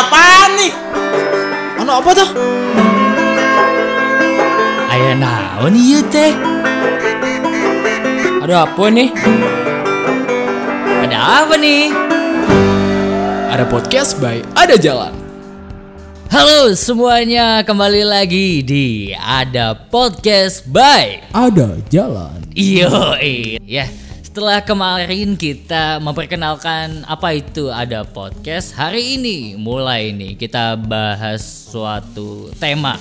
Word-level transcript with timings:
apaan 0.00 0.50
nih? 0.56 0.72
Ano 1.76 1.90
apa 2.00 2.10
tuh? 2.16 2.30
Ayah 4.88 5.14
naon 5.16 5.76
ieu 5.76 6.00
teh? 6.08 6.32
Ada 8.40 8.64
apa 8.64 8.84
nih? 8.88 9.12
Ada 11.04 11.18
apa 11.44 11.54
nih? 11.60 11.92
Ada 13.50 13.64
podcast 13.68 14.16
by 14.16 14.40
Ada 14.56 14.80
Jalan. 14.80 15.12
Halo 16.30 16.72
semuanya, 16.78 17.60
kembali 17.66 18.06
lagi 18.06 18.62
di 18.62 19.10
Ada 19.18 19.74
Podcast 19.74 20.62
by 20.62 21.26
Ada 21.34 21.82
jalan. 21.90 22.38
Iyo, 22.54 23.18
ya. 23.66 23.90
Setelah 24.30 24.62
kemarin 24.62 25.34
kita 25.34 25.98
memperkenalkan 25.98 27.02
apa 27.02 27.34
itu 27.34 27.66
ada 27.66 28.06
podcast, 28.06 28.78
hari 28.78 29.18
ini 29.18 29.58
mulai 29.58 30.14
nih 30.14 30.38
kita 30.38 30.78
bahas 30.78 31.42
suatu 31.42 32.46
tema. 32.54 32.94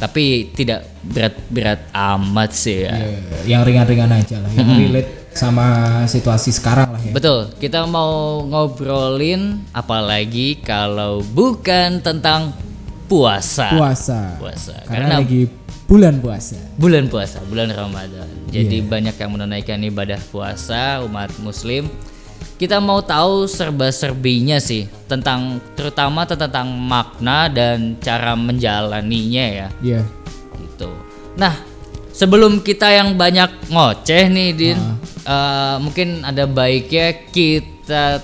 Tapi 0.00 0.56
tidak 0.56 0.88
berat-berat 1.04 1.84
amat 1.92 2.56
sih 2.56 2.80
ya. 2.80 2.96
yang 3.44 3.60
ringan-ringan 3.60 4.08
aja 4.08 4.40
lah, 4.40 4.48
yang 4.56 4.72
relate 4.72 5.28
sama 5.36 6.00
situasi 6.08 6.48
sekarang 6.48 6.96
lah 6.96 7.02
ya. 7.04 7.12
Betul, 7.12 7.52
kita 7.60 7.84
mau 7.84 8.40
ngobrolin 8.48 9.68
apalagi 9.76 10.64
kalau 10.64 11.20
bukan 11.20 12.00
tentang 12.00 12.56
puasa. 13.04 13.68
Puasa. 13.68 14.40
Puasa. 14.40 14.80
Karena, 14.88 15.12
Karena 15.12 15.16
lagi 15.20 15.44
bulan 15.84 16.16
puasa. 16.18 16.56
bulan 16.74 17.04
puasa, 17.06 17.38
bulan 17.44 17.68
Ramadan. 17.68 18.28
Jadi 18.48 18.80
Iya. 18.80 18.88
banyak 18.88 19.14
yang 19.14 19.30
menunaikan 19.30 19.78
ibadah 19.82 20.20
puasa 20.28 21.04
umat 21.04 21.30
muslim. 21.38 21.86
Kita 22.54 22.78
mau 22.78 23.02
tahu 23.02 23.44
serba-serbinya 23.44 24.62
sih 24.62 24.86
tentang 25.04 25.58
terutama 25.74 26.22
tentang 26.22 26.70
makna 26.70 27.50
dan 27.50 27.98
cara 27.98 28.32
menjalaninya 28.32 29.44
ya 29.44 29.68
Iya. 29.82 30.00
gitu. 30.56 30.90
Nah, 31.34 31.52
sebelum 32.10 32.62
kita 32.62 32.88
yang 32.88 33.18
banyak 33.18 33.68
ngoceh 33.68 34.30
nih 34.30 34.50
Din, 34.54 34.78
eh, 35.24 35.76
mungkin 35.78 36.22
ada 36.22 36.46
baiknya 36.46 37.26
kita 37.28 38.22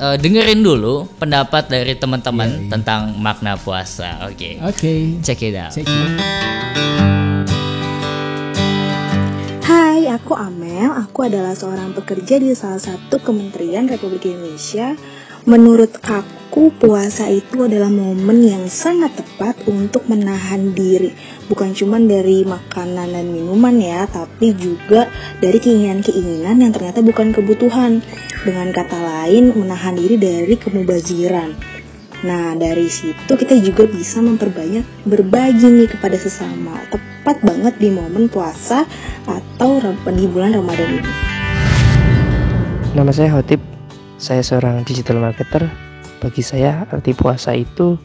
eh, 0.00 0.16
dengerin 0.16 0.64
dulu 0.64 1.04
pendapat 1.20 1.68
dari 1.68 1.92
teman-teman 1.92 2.72
tentang 2.72 3.12
makna 3.20 3.60
puasa. 3.60 4.24
Oke. 4.24 4.56
Oke. 4.64 5.20
Check 5.20 5.44
it 5.44 5.52
out. 5.52 5.76
Check 5.76 5.84
it. 5.84 5.92
Hai, 5.92 6.56
aku 10.30 10.38
Amel. 10.38 10.94
Aku 11.10 11.26
adalah 11.26 11.58
seorang 11.58 11.90
pekerja 11.90 12.38
di 12.38 12.54
salah 12.54 12.78
satu 12.78 13.18
kementerian 13.18 13.90
Republik 13.90 14.30
Indonesia. 14.30 14.94
Menurut 15.42 15.98
aku, 16.06 16.70
puasa 16.70 17.26
itu 17.26 17.66
adalah 17.66 17.90
momen 17.90 18.38
yang 18.38 18.70
sangat 18.70 19.10
tepat 19.18 19.58
untuk 19.66 20.06
menahan 20.06 20.70
diri. 20.70 21.10
Bukan 21.50 21.74
cuma 21.74 21.98
dari 21.98 22.46
makanan 22.46 23.10
dan 23.10 23.26
minuman 23.26 23.74
ya, 23.82 24.06
tapi 24.06 24.54
juga 24.54 25.10
dari 25.42 25.58
keinginan-keinginan 25.58 26.62
yang 26.62 26.70
ternyata 26.70 27.02
bukan 27.02 27.34
kebutuhan. 27.34 27.98
Dengan 28.46 28.70
kata 28.70 29.02
lain, 29.02 29.50
menahan 29.58 29.98
diri 29.98 30.14
dari 30.14 30.54
kemubaziran. 30.54 31.79
Nah, 32.20 32.52
dari 32.52 32.84
situ 32.92 33.32
kita 33.32 33.56
juga 33.64 33.88
bisa 33.88 34.20
memperbanyak 34.20 35.08
berbagi 35.08 35.72
nih 35.72 35.88
kepada 35.88 36.20
sesama. 36.20 36.76
Tepat 36.92 37.40
banget 37.40 37.80
di 37.80 37.88
momen 37.88 38.28
puasa 38.28 38.84
atau 39.24 39.80
di 40.12 40.28
bulan 40.28 40.52
Ramadan 40.52 41.00
ini. 41.00 41.12
Nama 42.92 43.08
saya 43.08 43.32
Hotip, 43.32 43.64
saya 44.20 44.44
seorang 44.44 44.84
digital 44.84 45.16
marketer. 45.16 45.64
Bagi 46.20 46.44
saya, 46.44 46.84
arti 46.92 47.16
puasa 47.16 47.56
itu 47.56 47.96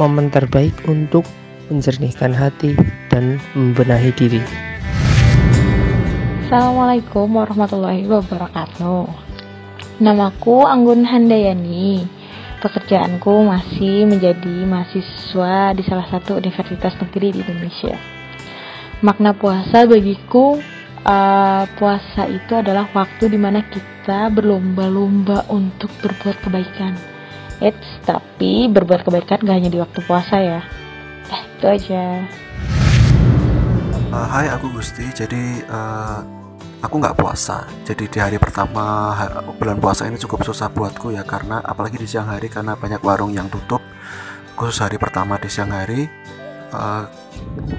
momen 0.00 0.32
terbaik 0.32 0.72
untuk 0.88 1.28
menjernihkan 1.68 2.32
hati 2.32 2.72
dan 3.12 3.36
membenahi 3.52 4.08
diri. 4.16 4.40
Assalamualaikum 6.48 7.28
warahmatullahi 7.28 8.08
wabarakatuh. 8.08 9.04
Namaku 10.00 10.64
Anggun 10.64 11.04
Handayani. 11.04 12.21
Pekerjaanku 12.62 13.42
masih 13.42 14.06
menjadi 14.06 14.62
mahasiswa 14.62 15.74
di 15.74 15.82
salah 15.82 16.06
satu 16.06 16.38
universitas 16.38 16.94
negeri 16.94 17.34
di 17.34 17.38
Indonesia. 17.42 17.98
Makna 19.02 19.34
puasa 19.34 19.82
bagiku, 19.82 20.62
eh, 21.02 21.64
puasa 21.74 22.30
itu 22.30 22.54
adalah 22.54 22.86
waktu 22.94 23.34
di 23.34 23.38
mana 23.42 23.66
kita 23.66 24.30
berlomba-lomba 24.30 25.50
untuk 25.50 25.90
berbuat 26.06 26.38
kebaikan. 26.46 26.94
Eits, 27.58 27.98
tapi 28.06 28.70
berbuat 28.70 29.02
kebaikan 29.02 29.42
gak 29.42 29.58
hanya 29.58 29.70
di 29.70 29.82
waktu 29.82 29.98
puasa 30.06 30.38
ya. 30.38 30.62
Eh, 31.34 31.42
itu 31.58 31.66
aja. 31.66 32.22
Uh, 34.14 34.28
hai, 34.28 34.46
aku 34.54 34.70
Gusti. 34.70 35.08
Jadi 35.10 35.66
uh, 35.66 36.41
aku 36.82 36.94
nggak 36.98 37.16
puasa. 37.16 37.64
Jadi 37.86 38.10
di 38.10 38.18
hari 38.18 38.36
pertama 38.42 39.14
bulan 39.56 39.78
puasa 39.78 40.04
ini 40.10 40.18
cukup 40.18 40.42
susah 40.42 40.68
buatku 40.68 41.14
ya 41.14 41.22
karena 41.22 41.62
apalagi 41.62 41.96
di 41.96 42.10
siang 42.10 42.28
hari 42.28 42.50
karena 42.50 42.74
banyak 42.74 43.00
warung 43.00 43.30
yang 43.30 43.46
tutup. 43.48 43.80
Khusus 44.58 44.82
hari 44.84 44.98
pertama 44.98 45.38
di 45.38 45.48
siang 45.48 45.72
hari. 45.72 46.10
uh, 46.72 47.04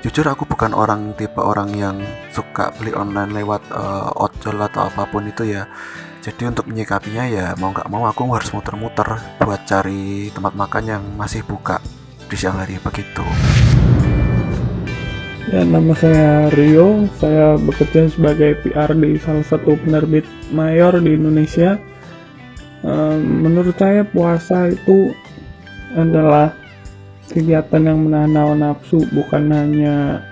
jujur 0.05 0.21
aku 0.29 0.45
bukan 0.45 0.69
orang 0.69 1.17
tipe 1.17 1.41
orang 1.41 1.73
yang 1.73 1.97
suka 2.29 2.69
beli 2.77 2.93
online 2.93 3.33
lewat 3.33 3.65
uh, 3.73 4.13
ojol 4.21 4.57
atau 4.61 4.85
apa 4.85 5.09
pun 5.09 5.25
itu 5.25 5.49
ya. 5.49 5.65
Jadi 6.23 6.47
untuk 6.47 6.69
menyikapinya 6.71 7.25
ya 7.27 7.45
mau 7.59 7.73
nggak 7.75 7.89
mau 7.91 8.07
aku 8.07 8.31
harus 8.31 8.53
muter-muter 8.55 9.19
buat 9.41 9.65
cari 9.67 10.31
tempat 10.31 10.53
makan 10.55 10.83
yang 10.87 11.03
masih 11.19 11.43
buka 11.43 11.83
di 12.29 12.35
siang 12.37 12.61
hari 12.61 12.79
begitu. 12.79 13.25
Ya, 15.51 15.59
nama 15.67 15.91
saya 15.99 16.47
Rio. 16.55 17.03
Saya 17.19 17.59
bekerja 17.59 18.07
sebagai 18.07 18.63
PR 18.63 18.95
di 18.95 19.19
salah 19.19 19.43
satu 19.43 19.75
penerbit 19.75 20.23
mayor 20.55 20.95
di 21.03 21.19
Indonesia. 21.19 21.75
Menurut 23.19 23.75
saya 23.75 24.07
puasa 24.07 24.71
itu 24.71 25.11
adalah 25.99 26.55
kegiatan 27.27 27.83
yang 27.83 28.07
menahan 28.07 28.39
hawa 28.39 28.55
nafsu, 28.55 29.03
bukan 29.11 29.51
hanya 29.51 30.23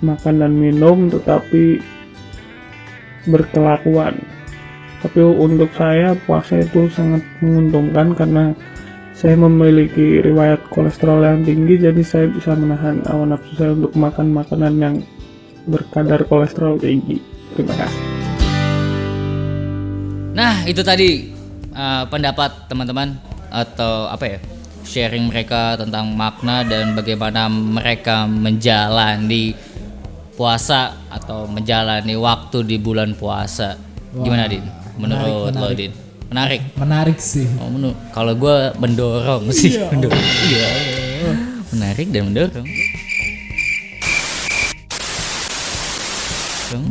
makan 0.00 0.40
dan 0.40 0.56
minum, 0.56 1.12
tetapi 1.12 1.84
berkelakuan. 3.28 4.16
Tapi 5.04 5.28
untuk 5.28 5.68
saya 5.76 6.16
puasa 6.24 6.64
itu 6.64 6.88
sangat 6.88 7.20
menguntungkan 7.44 8.16
karena 8.16 8.56
saya 9.18 9.34
memiliki 9.34 10.22
riwayat 10.22 10.62
kolesterol 10.70 11.26
yang 11.26 11.42
tinggi, 11.42 11.74
jadi 11.74 11.98
saya 12.06 12.30
bisa 12.30 12.54
menahan 12.54 13.02
hawa 13.02 13.34
nafsu 13.34 13.50
saya 13.58 13.74
untuk 13.74 13.90
makan 13.98 14.30
makanan 14.30 14.72
yang 14.78 14.94
berkadar 15.66 16.22
kolesterol 16.30 16.78
tinggi. 16.78 17.18
Terima 17.58 17.74
kasih. 17.74 18.02
Nah, 20.38 20.62
itu 20.70 20.86
tadi 20.86 21.34
uh, 21.74 22.06
pendapat 22.06 22.70
teman-teman 22.70 23.18
atau 23.50 24.06
apa 24.06 24.38
ya? 24.38 24.38
Sharing 24.86 25.34
mereka 25.34 25.74
tentang 25.74 26.14
makna 26.14 26.62
dan 26.62 26.94
bagaimana 26.94 27.50
mereka 27.50 28.22
menjalani 28.30 29.50
puasa 30.38 30.94
atau 31.10 31.50
menjalani 31.50 32.14
waktu 32.14 32.62
di 32.62 32.78
bulan 32.78 33.18
puasa. 33.18 33.74
Gimana, 34.14 34.46
Din? 34.46 34.62
Menurut 34.94 35.50
menarik, 35.50 35.58
lo. 35.58 35.74
Din? 35.74 35.92
Menarik. 36.28 36.60
Menarik 36.76 37.18
sih. 37.24 37.48
Oh, 37.56 37.72
menurut 37.72 37.96
kalau 38.12 38.36
gue 38.36 38.56
mendorong 38.76 39.48
sih, 39.48 39.80
mendorong. 39.80 40.20
Iya. 40.44 40.68
Menarik 41.72 42.06
dan 42.12 42.28
mendorong. 42.28 42.68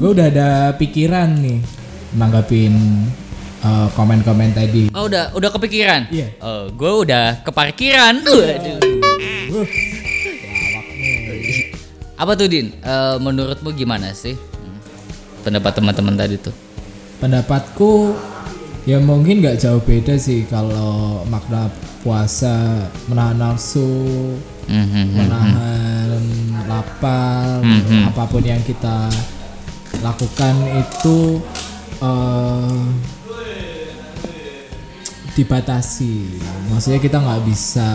Gue 0.02 0.10
udah 0.10 0.26
ada 0.34 0.74
pikiran 0.74 1.38
nih 1.38 1.62
nanggapin 2.18 2.74
uh, 3.62 3.86
komen-komen 3.94 4.58
tadi. 4.58 4.90
Oh, 4.98 5.06
udah 5.06 5.30
udah 5.38 5.50
kepikiran? 5.54 6.10
Iya. 6.10 6.34
Oh, 6.42 6.74
gue 6.74 6.94
udah 7.06 7.46
keparkiran. 7.46 8.26
Waduh. 8.26 8.82
Apa 12.18 12.34
tuh 12.34 12.50
Din? 12.50 12.74
Eh, 12.82 13.16
menurutmu 13.22 13.70
gimana 13.78 14.10
sih? 14.18 14.34
Hmm. 14.34 14.82
Pendapat 15.46 15.78
teman-teman 15.78 16.18
tadi 16.18 16.42
tuh. 16.42 16.54
Pendapatku 17.22 18.18
ya 18.88 19.04
mungkin 19.04 19.44
nggak 19.44 19.60
jauh 19.60 19.84
beda 19.84 20.16
sih 20.16 20.48
kalau 20.48 21.28
makna 21.28 21.68
puasa 22.00 22.88
menahan 23.12 23.36
nafsu, 23.36 23.84
Mhm. 24.64 25.06
menahan 25.12 26.22
lapar, 26.72 27.60
Mhm. 27.60 28.08
apa 28.08 28.24
pun 28.26 28.44
yang 28.44 28.64
kita 28.64 29.12
lakukan 30.00 30.56
itu 30.72 31.44
eh, 31.98 32.82
dibatasi. 35.34 36.38
Maksudnya 36.70 37.02
kita 37.02 37.18
nggak 37.18 37.42
bisa 37.44 37.90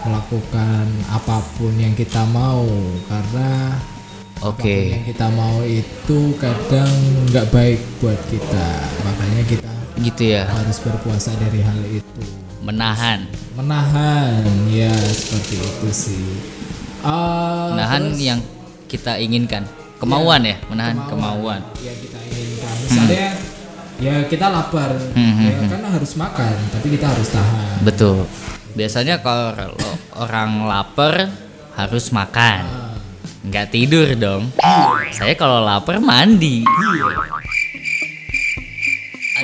melakukan 0.00 0.88
apa 1.12 1.44
pun 1.54 1.76
yang 1.76 1.92
kita 1.92 2.24
mau 2.32 2.64
karena 3.04 3.76
Oke. 4.40 4.56
apa 4.56 4.64
pun 4.64 4.94
yang 4.96 5.04
kita 5.04 5.26
mau 5.36 5.56
itu 5.60 6.18
kadang 6.40 6.92
nggak 7.28 7.46
baik 7.52 7.80
buat 8.00 8.16
kita 8.32 8.68
makanya 9.04 9.42
kita 9.44 9.69
gitu 10.00 10.22
ya. 10.36 10.48
Harus 10.48 10.78
berpuasa 10.80 11.30
dari 11.36 11.60
hal 11.60 11.80
itu. 11.86 12.22
Menahan. 12.60 13.24
Menahan 13.56 14.44
ya 14.68 14.92
seperti 14.92 15.56
itu 15.56 15.88
sih. 15.90 16.26
Eh, 17.00 17.66
menahan 17.72 18.12
terus- 18.12 18.20
yang 18.20 18.40
kita 18.84 19.16
inginkan. 19.16 19.64
Kemauan 20.00 20.40
ya 20.48 20.56
menahan 20.72 20.96
kemauan, 21.12 21.60
ya 21.76 21.92
kita 21.92 22.16
inginkan. 22.24 22.74
Misalnya 22.88 23.26
ya 24.00 24.14
kita 24.24 24.48
lapar. 24.48 24.96
Hmm, 25.12 25.32
hmm, 25.36 25.44
ya 25.44 25.76
kan 25.76 25.82
harus 25.92 26.12
makan 26.16 26.54
tapi 26.72 26.86
kita 26.96 27.04
harus 27.04 27.28
tahan. 27.28 27.84
Betul. 27.84 28.24
Biasanya 28.72 29.20
kalau 29.20 29.76
orang 30.16 30.64
lapar 30.64 31.28
harus 31.76 32.08
makan. 32.16 32.64
Nggak 33.44 33.76
tidur 33.76 34.08
dong. 34.16 34.48
Saya 35.12 35.36
kalau 35.36 35.60
lapar 35.60 36.00
mandi 36.00 36.64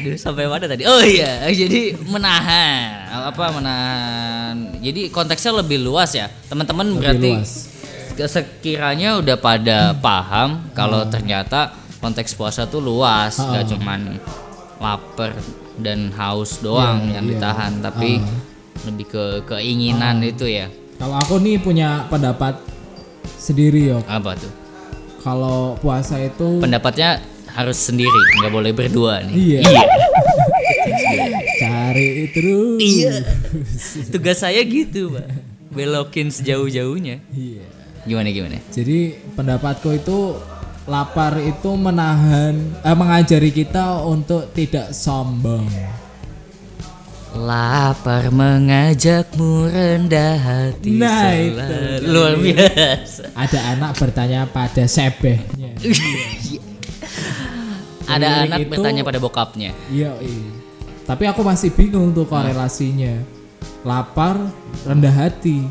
aduh 0.07 0.19
sampai 0.23 0.47
mana 0.47 0.71
tadi? 0.71 0.87
Oh 0.87 1.03
iya 1.03 1.43
jadi 1.51 1.99
menahan 1.99 3.11
apa 3.27 3.51
menahan. 3.51 4.55
Jadi 4.79 5.11
konteksnya 5.11 5.59
lebih 5.59 5.83
luas 5.83 6.15
ya. 6.15 6.31
Teman-teman 6.47 6.95
berarti 6.95 7.31
luas. 7.35 7.75
sekiranya 8.17 9.19
udah 9.21 9.37
pada 9.37 9.93
paham 9.99 10.71
kalau 10.73 11.05
ternyata 11.05 11.75
konteks 12.01 12.33
puasa 12.33 12.65
tuh 12.65 12.81
luas 12.81 13.37
nggak 13.37 13.65
Ah. 13.67 13.69
cuman 13.69 14.01
lapar 14.81 15.37
dan 15.77 16.09
haus 16.17 16.63
doang 16.65 17.05
Iya, 17.11 17.21
yang 17.21 17.25
iya. 17.29 17.31
ditahan 17.37 17.73
tapi 17.85 18.23
lebih 18.89 19.07
ke 19.11 19.25
keinginan 19.45 20.23
itu 20.23 20.47
ya. 20.49 20.71
Kalau 20.97 21.13
aku 21.19 21.43
nih 21.45 21.61
punya 21.61 22.09
pendapat 22.09 22.57
sendiri 23.37 23.93
yo 23.93 23.99
apa 24.09 24.33
tuh? 24.39 24.53
Kalau 25.21 25.75
puasa 25.77 26.17
itu 26.23 26.63
pendapatnya 26.63 27.21
harus 27.57 27.79
sendiri 27.81 28.13
nggak 28.37 28.53
boleh 28.53 28.71
berdua 28.71 29.25
nih 29.25 29.35
iya 29.35 29.61
cari 31.57 32.09
terus 32.31 32.79
Iya. 32.79 33.15
tugas 34.09 34.39
saya 34.39 34.61
gitu 34.61 35.11
pak 35.11 35.27
belokin 35.69 36.29
sejauh-jauhnya 36.29 37.21
Iya. 37.29 37.65
gimana 38.03 38.29
gimana 38.29 38.57
Jadi 38.69 38.99
pendapatku 39.33 39.89
itu 39.93 40.37
lapar 40.85 41.37
itu 41.39 41.71
menahan 41.73 42.55
eh, 42.79 42.95
mengajari 42.95 43.51
kita 43.51 44.01
untuk 44.01 44.53
tidak 44.53 44.93
sombong. 44.93 45.67
lapar 47.37 48.31
mengajakmu 48.31 49.69
rendah 49.69 50.39
hati 50.39 50.89
Nah, 50.91 51.37
itu. 51.37 52.09
luar 52.09 52.33
biasa 52.35 53.29
Ada 53.35 53.59
anak 53.75 53.93
bertanya 53.95 54.47
pada 54.47 54.87
sebehnya. 54.87 55.69
ada 58.17 58.29
anak 58.43 58.59
itu- 58.59 58.71
bertanya 58.73 59.03
pada 59.03 59.19
bokapnya 59.19 59.71
Iya, 59.89 60.13
iya. 60.19 60.51
Tapi 61.03 61.23
aku 61.25 61.41
masih 61.41 61.71
bingung 61.71 62.11
tuh 62.11 62.27
korelasinya. 62.27 63.23
Lapar, 63.83 64.35
rendah 64.83 65.15
hati. 65.17 65.63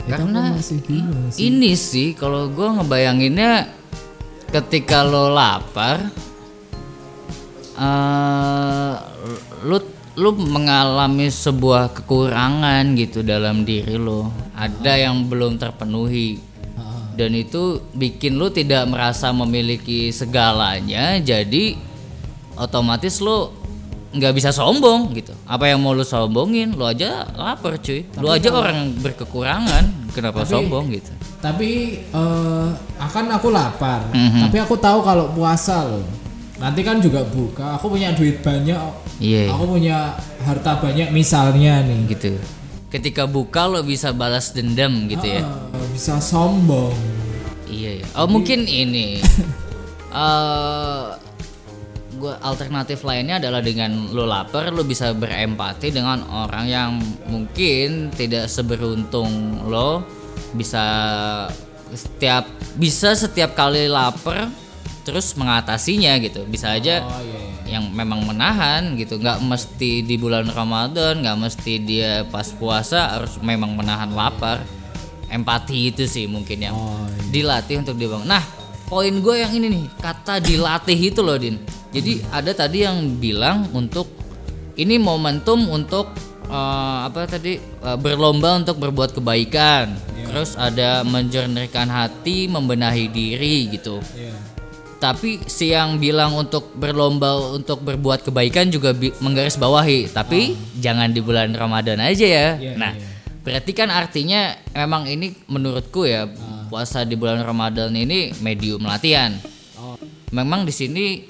Itu 0.00 0.08
Karena 0.10 0.40
aku 0.42 0.56
masih 0.56 0.78
bingung 0.80 1.24
sih. 1.28 1.40
ini 1.46 1.72
sih 1.74 2.12
kalau 2.12 2.48
gue 2.48 2.68
ngebayanginnya 2.72 3.68
ketika 4.48 5.00
lo 5.00 5.28
lapar 5.28 6.08
eh 7.74 8.92
lu 9.62 9.78
lu 10.14 10.30
mengalami 10.38 11.26
sebuah 11.26 11.90
kekurangan 11.92 12.94
gitu 12.94 13.20
dalam 13.20 13.64
diri 13.64 13.98
lo 13.98 14.30
ada 14.54 14.94
yang 14.94 15.26
belum 15.26 15.58
terpenuhi 15.58 16.38
dan 17.14 17.30
itu 17.32 17.62
bikin 17.92 18.34
lu 18.34 18.50
tidak 18.50 18.84
merasa 18.84 19.30
memiliki 19.30 20.10
segalanya 20.10 21.18
jadi 21.18 21.78
otomatis 22.54 23.18
lu 23.18 23.50
nggak 24.10 24.30
bisa 24.32 24.50
sombong 24.50 25.10
gitu 25.12 25.34
apa 25.42 25.66
yang 25.66 25.78
mau 25.78 25.90
lu 25.90 26.02
sombongin 26.02 26.70
lu 26.70 26.86
aja 26.86 27.26
lapar 27.34 27.74
cuy 27.76 28.06
lu 28.14 28.30
aja 28.30 28.46
orang 28.48 28.94
berkekurangan 28.94 30.10
kenapa 30.10 30.42
Tapi- 30.42 30.52
sombong 30.52 30.86
gitu 30.92 31.12
Tapi 31.44 32.00
eh, 32.00 32.68
akan 32.96 33.24
aku 33.36 33.52
lapar. 33.52 34.00
Mhm. 34.08 34.48
Tapi 34.48 34.56
aku 34.56 34.80
tahu 34.80 35.04
kalau 35.04 35.28
puasa 35.28 35.84
loh. 35.84 36.00
Nanti 36.56 36.80
kan 36.80 36.96
juga 36.96 37.20
buka. 37.20 37.76
Aku 37.76 37.92
punya 37.92 38.16
duit 38.16 38.40
banyak. 38.40 38.80
Iya. 39.20 39.52
Aku 39.52 39.68
punya 39.68 40.16
harta 40.40 40.80
banyak 40.80 41.12
misalnya 41.12 41.84
nih. 41.84 42.08
gitu 42.08 42.40
ketika 42.88 43.26
buka 43.26 43.66
lo 43.66 43.82
bisa 43.82 44.14
balas 44.14 44.54
dendam 44.54 45.10
gitu 45.10 45.26
ya 45.26 45.42
Eh, 45.42 45.73
bisa 45.94 46.18
sombong. 46.18 46.90
iya 47.70 48.02
ya 48.02 48.06
oh 48.18 48.26
mungkin 48.26 48.66
ini 48.66 49.22
eh 50.10 51.06
gua 52.18 52.34
alternatif 52.42 53.06
lainnya 53.06 53.38
adalah 53.38 53.62
dengan 53.62 54.10
lo 54.10 54.26
lapar 54.26 54.74
lo 54.74 54.82
bisa 54.82 55.14
berempati 55.14 55.94
dengan 55.94 56.22
orang 56.30 56.66
yang 56.66 56.90
mungkin 57.30 58.10
tidak 58.10 58.50
seberuntung 58.50 59.62
lo 59.70 60.02
bisa 60.54 60.82
setiap 61.94 62.46
bisa 62.74 63.14
setiap 63.14 63.54
kali 63.54 63.86
lapar 63.86 64.50
terus 65.06 65.36
mengatasinya 65.38 66.16
gitu 66.18 66.42
bisa 66.48 66.74
aja 66.74 67.04
Oh 67.06 67.20
iya. 67.22 67.38
iya. 67.38 67.78
yang 67.78 67.84
memang 67.92 68.24
menahan 68.24 68.98
gitu 68.98 69.20
nggak 69.20 69.42
mesti 69.44 70.02
di 70.02 70.16
bulan 70.18 70.48
Ramadan 70.50 71.22
nggak 71.22 71.38
mesti 71.38 71.72
dia 71.82 72.24
pas 72.26 72.50
puasa 72.50 73.18
harus 73.18 73.36
memang 73.42 73.74
menahan 73.78 74.10
lapar 74.10 74.62
empati 75.34 75.90
itu 75.90 76.06
sih 76.06 76.24
mungkin 76.24 76.62
yang 76.62 76.74
Oh, 76.74 77.02
dilatih 77.28 77.82
untuk 77.82 77.98
dibangun. 77.98 78.24
Nah 78.24 78.44
poin 78.84 79.10
gue 79.10 79.34
yang 79.36 79.50
ini 79.50 79.66
nih 79.68 79.84
kata 79.98 80.38
dilatih 80.38 80.94
itu 81.10 81.20
loh 81.20 81.34
din. 81.34 81.58
Jadi 81.90 82.22
ada 82.30 82.50
tadi 82.50 82.82
yang 82.82 83.18
bilang 83.18 83.66
untuk 83.70 84.06
ini 84.74 84.94
momentum 84.96 85.66
untuk 85.68 86.14
eh, 86.46 86.98
apa 87.04 87.26
tadi 87.26 87.58
eh, 87.58 87.98
berlomba 87.98 88.54
untuk 88.56 88.78
berbuat 88.78 89.10
kebaikan. 89.12 89.90
Terus 90.24 90.54
ada 90.54 91.02
menjernihkan 91.02 91.86
hati 91.86 92.46
membenahi 92.46 93.06
diri 93.06 93.70
gitu. 93.70 93.98
Iya. 94.14 94.34
tapi 94.94 95.36
si 95.44 95.68
yang 95.68 96.00
bilang 96.00 96.32
untuk 96.32 96.72
berlomba 96.72 97.36
untuk 97.52 97.84
berbuat 97.84 98.24
kebaikan 98.24 98.72
juga 98.72 98.96
bi- 98.96 99.12
menggarisbawahi. 99.20 100.08
Tapi 100.08 100.56
jangan 100.80 101.12
di 101.12 101.20
bulan 101.20 101.52
Ramadan 101.52 102.00
aja 102.00 102.24
ya. 102.24 102.48
Iya, 102.56 102.72
nah 102.74 102.96
iya. 102.96 103.04
Berarti 103.44 103.70
kan 103.70 103.88
artinya 103.88 104.40
memang 104.72 105.04
ini 105.06 105.36
menurutku 105.46 106.02
ya 106.02 106.24
puasa 106.66 107.04
di 107.04 107.12
bulan 107.12 107.40
Ramadan 107.40 107.92
ini 107.92 108.32
medium 108.40 108.82
latihan 108.82 109.36
Oh. 109.74 110.00
memang 110.30 110.64
di 110.64 110.72
sini 110.72 111.28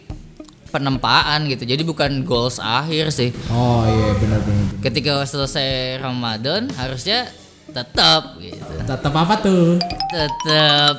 penempaan 0.69 1.47
gitu 1.49 1.65
jadi 1.65 1.83
bukan 1.83 2.23
goals 2.23 2.57
akhir 2.57 3.11
sih 3.11 3.35
Oh 3.49 3.83
iya 3.83 4.15
benar 4.15 4.41
benar. 4.41 4.63
benar. 4.69 4.81
ketika 4.81 5.13
selesai 5.25 5.69
Ramadan 5.99 6.71
harusnya 6.73 7.27
tetap 7.67 8.39
gitu 8.39 8.63
Tetap 8.81 9.11
apa 9.13 9.35
tuh? 9.39 9.81
tetap 10.07 10.95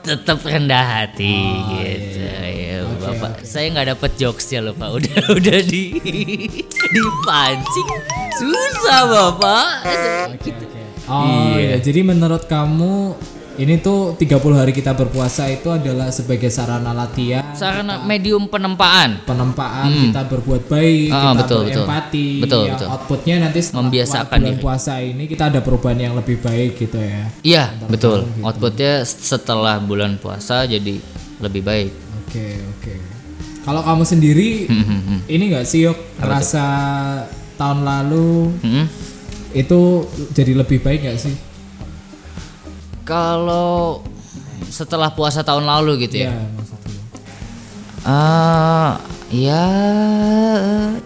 tetap 0.00 0.38
rendah 0.40 0.82
hati 1.00 1.36
Oh, 1.36 1.74
gitu 1.76 2.18
iya, 2.18 2.51
ya 3.24 3.30
bapak 3.30 3.44
saya 3.44 3.66
nggak 3.70 3.88
dapet 3.88 4.10
jokesnya 4.16 4.60
loh 4.60 4.74
pak 4.74 4.90
udah 4.92 5.14
udah 5.38 5.58
di 5.64 5.82
dipancing 6.88 7.88
susah 8.34 9.00
bapak 9.04 9.66
Oh 11.04 11.58
iya. 11.58 11.76
Jadi 11.76 12.00
menurut 12.00 12.46
kamu 12.46 13.18
ini 13.54 13.76
tuh 13.76 14.14
30 14.16 14.32
hari 14.54 14.72
kita 14.72 14.94
berpuasa 14.94 15.44
itu 15.46 15.68
adalah 15.68 16.08
sebagai 16.08 16.48
sarana 16.48 16.94
latihan, 16.94 17.42
sarana 17.52 18.00
medium 18.00 18.46
penempaan 18.46 19.20
penempaan 19.22 19.92
kita 20.00 20.24
berbuat 20.24 20.62
baik, 20.64 21.10
Ah, 21.10 21.20
kita 21.28 21.36
betul, 21.36 21.60
betul. 21.60 21.84
berempati. 21.84 22.28
Betul, 22.40 22.62
yang 22.64 22.78
betul. 22.78 22.88
outputnya 22.88 23.34
nanti 23.40 23.58
setelah 23.60 23.82
Membiasakan 23.82 24.38
bulan 24.38 24.48
diri. 24.48 24.62
puasa 24.62 24.92
ini 24.96 25.24
kita 25.26 25.44
ada 25.44 25.60
perubahan 25.60 25.98
yang 26.00 26.14
lebih 26.14 26.36
baik 26.38 26.70
gitu 26.78 26.96
ya. 26.96 27.22
iya 27.42 27.64
betul 27.84 28.24
outputnya 28.40 28.92
setelah 29.04 29.76
bulan 29.78 30.16
puasa 30.16 30.64
jadi 30.64 30.96
lebih 31.38 31.60
baik 31.60 31.92
Oke 32.24 32.46
oke. 32.72 32.94
Kalau 33.62 33.80
kamu 33.80 34.02
sendiri 34.02 34.66
Hmm, 34.66 35.22
ini 35.26 35.42
nggak 35.48 35.62
sih 35.62 35.84
yuk 35.84 35.94
rasa 36.18 36.64
tahun 37.54 37.82
lalu 37.82 38.50
Hmm. 38.58 38.86
itu 39.52 40.06
jadi 40.30 40.56
lebih 40.56 40.78
baik 40.78 41.02
nggak 41.02 41.20
sih? 41.20 41.34
kalau 43.02 43.98
setelah 44.64 45.10
puasa 45.10 45.42
tahun 45.42 45.62
lalu 45.62 46.06
gitu 46.06 46.22
ya 46.22 46.30
Iya 46.30 46.38
maksudnya. 46.48 47.00
Ah, 48.02 48.90
ya 49.28 49.64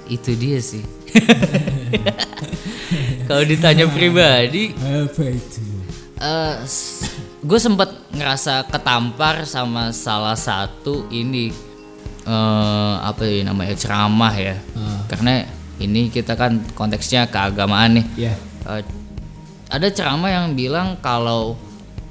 itu 0.07 0.31
dia 0.33 0.59
sih. 0.61 0.85
Kalau 3.27 3.43
ditanya 3.43 3.85
pribadi, 3.87 4.71
Apa 4.77 5.23
itu? 5.27 5.61
gue 7.43 7.59
sempet 7.59 7.91
ngerasa 8.11 8.67
ketampar 8.67 9.45
sama 9.45 9.91
salah 9.91 10.35
satu 10.35 11.07
ini 11.09 11.51
eh 12.27 12.95
apa 13.01 13.23
ya 13.23 13.47
namanya 13.47 13.75
ceramah 13.79 14.35
ya. 14.35 14.57
Ah. 14.75 15.07
Karena 15.07 15.47
ini 15.79 16.11
kita 16.11 16.35
kan 16.35 16.59
konteksnya 16.75 17.31
keagamaan 17.31 18.03
nih. 18.03 18.07
Ya. 18.29 18.35
Eh, 18.67 18.83
ada 19.71 19.89
ceramah 19.91 20.31
yang 20.31 20.59
bilang 20.59 20.99
kalau 20.99 21.55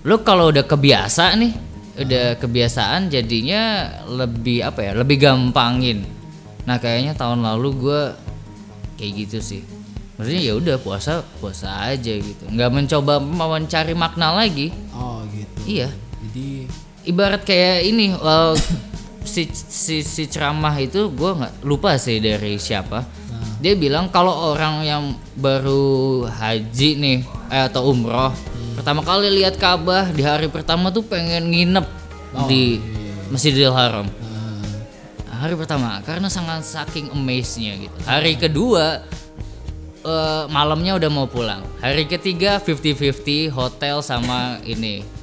lu 0.08 0.16
kalau 0.24 0.52
udah 0.52 0.64
kebiasa 0.64 1.36
nih 1.36 1.54
udah 1.96 2.36
kebiasaan 2.40 3.08
jadinya 3.08 3.88
lebih 4.12 4.60
apa 4.68 4.84
ya 4.84 4.92
lebih 4.92 5.24
gampangin 5.24 6.04
Nah 6.66 6.82
kayaknya 6.82 7.14
tahun 7.14 7.46
lalu 7.46 7.70
gue 7.78 8.02
kayak 8.98 9.12
gitu 9.26 9.38
sih. 9.40 9.62
Maksudnya 10.18 10.42
ya 10.42 10.54
udah 10.58 10.76
puasa 10.82 11.22
puasa 11.38 11.70
aja 11.94 12.14
gitu. 12.18 12.44
Nggak 12.50 12.72
mencoba 12.74 13.22
mencari 13.22 13.94
makna 13.94 14.34
lagi. 14.34 14.74
Oh 14.92 15.22
gitu. 15.30 15.56
Iya. 15.70 15.90
Jadi 16.26 16.68
Ibarat 17.06 17.46
kayak 17.46 17.86
ini 17.86 18.18
uh, 18.18 18.58
si, 19.26 19.50
si 19.54 20.06
si 20.06 20.24
ceramah 20.30 20.74
itu 20.80 21.12
gue 21.12 21.32
nggak 21.36 21.66
lupa 21.66 21.98
sih 22.00 22.22
dari 22.22 22.56
siapa. 22.62 23.04
Dia 23.60 23.74
bilang 23.74 24.14
kalau 24.14 24.54
orang 24.54 24.86
yang 24.86 25.04
baru 25.36 26.26
haji 26.30 26.90
nih 27.02 27.20
eh, 27.50 27.64
atau 27.66 27.90
umroh 27.92 28.32
pertama 28.76 29.02
kali 29.02 29.32
lihat 29.32 29.56
Ka'bah 29.56 30.12
di 30.12 30.22
hari 30.22 30.52
pertama 30.52 30.92
tuh 30.92 31.02
pengen 31.02 31.48
nginep 31.50 31.88
di 32.46 32.78
Masjidil 33.32 33.72
Haram. 33.72 34.06
Hari 35.36 35.56
pertama 35.56 36.00
karena 36.04 36.28
sangat 36.32 36.64
saking 36.64 37.12
amaze-nya 37.12 37.76
gitu. 37.80 37.98
Hari 38.04 38.36
kedua 38.40 39.02
eh, 40.04 40.44
malamnya 40.52 41.00
udah 41.00 41.10
mau 41.10 41.28
pulang. 41.28 41.64
Hari 41.80 42.06
ketiga 42.06 42.60
50-50 42.60 43.50
hotel 43.52 44.04
sama 44.04 44.60
ini. 44.68 45.15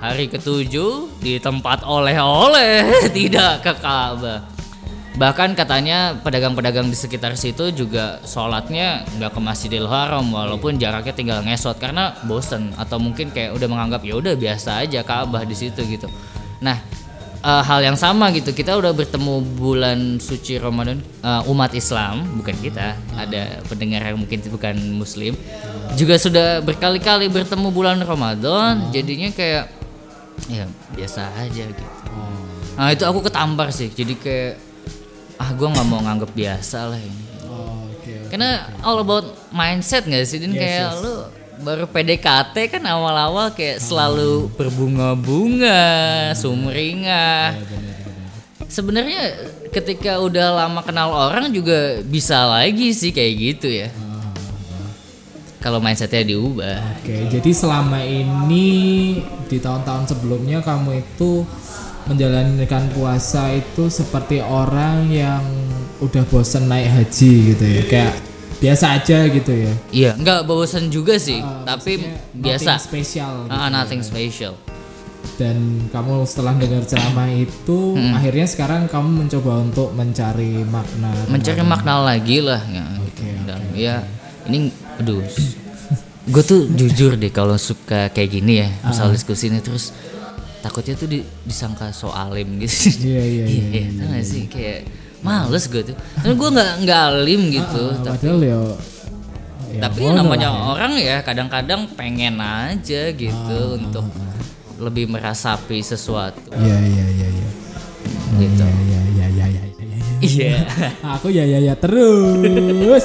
Hari 0.00 0.32
ketujuh 0.32 1.20
di 1.20 1.36
tempat 1.36 1.84
oleh-oleh 1.84 2.88
tidak 3.16 3.60
ke 3.60 3.72
Ka'bah. 3.76 4.48
Bahkan 5.20 5.52
katanya 5.52 6.16
pedagang-pedagang 6.24 6.88
di 6.88 6.96
sekitar 6.96 7.36
situ 7.36 7.68
juga 7.76 8.16
sholatnya 8.24 9.04
nggak 9.20 9.36
ke 9.36 9.40
Masjidil 9.44 9.84
Haram 9.84 10.24
walaupun 10.32 10.80
jaraknya 10.80 11.12
tinggal 11.12 11.44
ngesot 11.44 11.76
karena 11.76 12.16
bosen 12.24 12.72
atau 12.80 12.96
mungkin 12.96 13.28
kayak 13.28 13.52
udah 13.52 13.68
menganggap 13.68 14.00
ya 14.00 14.16
udah 14.16 14.32
biasa 14.40 14.80
aja 14.80 15.04
Ka'bah 15.04 15.44
di 15.44 15.52
situ 15.52 15.84
gitu. 15.84 16.08
Nah 16.64 16.80
eh, 17.44 17.62
hal 17.68 17.84
yang 17.84 18.00
sama 18.00 18.32
gitu 18.32 18.56
kita 18.56 18.80
udah 18.80 18.96
bertemu 18.96 19.44
bulan 19.60 20.16
suci 20.16 20.56
Ramadan 20.56 20.96
eh, 21.20 21.50
umat 21.52 21.76
Islam 21.76 22.24
bukan 22.40 22.56
kita 22.56 22.96
ada 23.20 23.60
pendengar 23.68 24.08
yang 24.08 24.16
mungkin 24.16 24.40
bukan 24.48 24.76
Muslim 24.96 25.36
juga 26.00 26.16
sudah 26.16 26.64
berkali-kali 26.64 27.28
bertemu 27.28 27.68
bulan 27.68 28.00
Ramadan 28.00 28.88
jadinya 28.88 29.28
kayak 29.36 29.79
ya 30.48 30.64
biasa 30.94 31.28
aja 31.36 31.64
gitu. 31.68 31.84
Nah 32.78 32.94
itu 32.94 33.04
aku 33.04 33.20
ketampar 33.26 33.74
sih 33.74 33.92
jadi 33.92 34.14
kayak 34.16 34.54
ah 35.40 35.50
gue 35.56 35.68
nggak 35.68 35.86
mau 35.88 36.00
nganggap 36.04 36.30
biasa 36.36 36.92
lah 36.92 37.00
ini. 37.00 37.24
oh, 37.48 37.88
oke. 37.88 38.12
oke. 38.12 38.28
Karena 38.28 38.68
all 38.84 39.00
about 39.00 39.26
mindset 39.50 40.04
gak 40.04 40.24
sih 40.28 40.36
Din 40.36 40.52
Yes, 40.52 40.60
kayak 40.60 40.88
yes. 40.92 41.00
lu 41.00 41.14
baru 41.60 41.84
PDKT 41.88 42.56
kan 42.72 42.82
awal-awal 42.88 43.52
kayak 43.52 43.84
selalu 43.84 44.48
berbunga-bunga, 44.56 46.32
sumringah. 46.32 47.56
Sebenarnya 48.64 49.36
ketika 49.68 50.20
udah 50.22 50.64
lama 50.64 50.80
kenal 50.80 51.12
orang 51.12 51.52
juga 51.52 52.00
bisa 52.06 52.48
lagi 52.48 52.96
sih 52.96 53.12
kayak 53.12 53.32
gitu 53.36 53.68
ya. 53.68 53.88
Kalau 55.60 55.76
mindsetnya 55.76 56.24
diubah. 56.24 56.96
Oke, 56.98 57.28
jadi 57.28 57.50
selama 57.52 58.00
ini 58.00 58.66
di 59.44 59.56
tahun-tahun 59.56 60.08
sebelumnya 60.08 60.64
kamu 60.64 60.98
itu 60.98 61.44
menjalankan 62.06 62.88
puasa 62.90 63.52
itu 63.52 63.86
seperti 63.86 64.40
orang 64.40 65.06
yang 65.06 65.44
udah 66.00 66.24
bosen 66.26 66.64
naik 66.64 66.88
haji 66.88 67.32
gitu 67.52 67.64
ya. 67.66 67.82
Kayak 67.86 68.14
biasa 68.56 68.84
aja 68.96 69.18
gitu 69.26 69.52
ya. 69.52 69.72
Iya, 69.90 70.10
nggak 70.16 70.40
bosan 70.42 70.88
juga 70.88 71.20
sih, 71.20 71.38
Ah, 71.38 71.64
tapi 71.66 72.08
biasa. 72.32 72.80
spesial 72.80 73.44
gitu 73.44 73.52
Ah, 73.52 73.68
ya. 73.68 73.72
nothing 73.74 74.00
special. 74.00 74.56
Dan 75.36 75.56
kamu 75.88 76.24
setelah 76.24 76.56
dengar 76.56 76.84
ceramah 76.84 77.28
itu 77.28 77.96
akhirnya 78.12 78.44
sekarang 78.44 78.88
kamu 78.88 79.24
mencoba 79.24 79.60
untuk 79.60 79.92
mencari 79.92 80.64
makna. 80.64 81.12
mencari 81.28 81.60
makna 81.60 82.00
lagi 82.00 82.40
lah 82.40 82.60
ya, 82.64 82.84
gitu. 82.96 83.04
Oke, 83.04 83.28
Dan 83.44 83.60
ya 83.72 83.96
ini 84.48 84.72
aduh 85.00 85.24
gue 86.22 86.42
tuh 86.42 86.68
jujur 86.68 87.16
deh 87.16 87.28
kalau 87.28 87.56
suka 87.56 88.06
kayak 88.08 88.30
gini 88.30 88.60
ya 88.60 88.68
Ah. 88.80 88.88
misal 88.88 89.08
diskusi 89.08 89.48
ini 89.48 89.58
terus 89.58 89.90
takutnya 90.60 90.94
tuh 90.94 91.08
di- 91.08 91.24
disangka 91.42 91.90
so 91.90 92.08
alim 92.08 92.60
gitu 92.60 92.92
Iya, 93.02 93.22
iya, 93.24 93.44
iya, 93.46 93.66
iya 93.74 93.86
tau 93.96 94.06
gak 94.10 94.22
sih 94.22 94.44
kayak 94.44 94.80
males 95.20 95.64
gue 95.66 95.82
tuh 95.82 95.96
tapi 96.14 96.32
gue 96.32 96.48
nggak 96.50 96.70
nggak 96.80 97.00
alim 97.10 97.40
gitu 97.50 97.82
Ah, 97.88 98.04
tapi 98.06 98.16
padahal 98.20 98.40
ya, 98.42 98.58
ya 99.70 99.80
tapi 99.80 100.00
namanya 100.06 100.48
ya. 100.48 100.60
orang 100.68 100.92
ya 100.94 101.16
kadang-kadang 101.20 101.80
pengen 101.90 102.36
aja 102.36 103.02
gitu 103.10 103.58
Ah, 103.66 103.74
untuk 103.74 104.04
lebih 104.78 105.08
merasapi 105.08 105.80
sesuatu 105.80 106.52
Iya 106.52 106.76
iya 106.78 107.04
iya 107.10 107.28
iya. 107.28 107.48
gitu 108.38 108.60
Iya 108.60 108.68
iya 108.86 109.00
iya 109.08 109.26
iya 109.26 109.46
iya. 109.46 109.46
iya. 109.48 109.62
iya 110.20 110.56
Aku 111.10 111.28
ya 111.28 111.44
ya 111.44 111.58
ya 111.58 111.74
terus. 111.74 113.04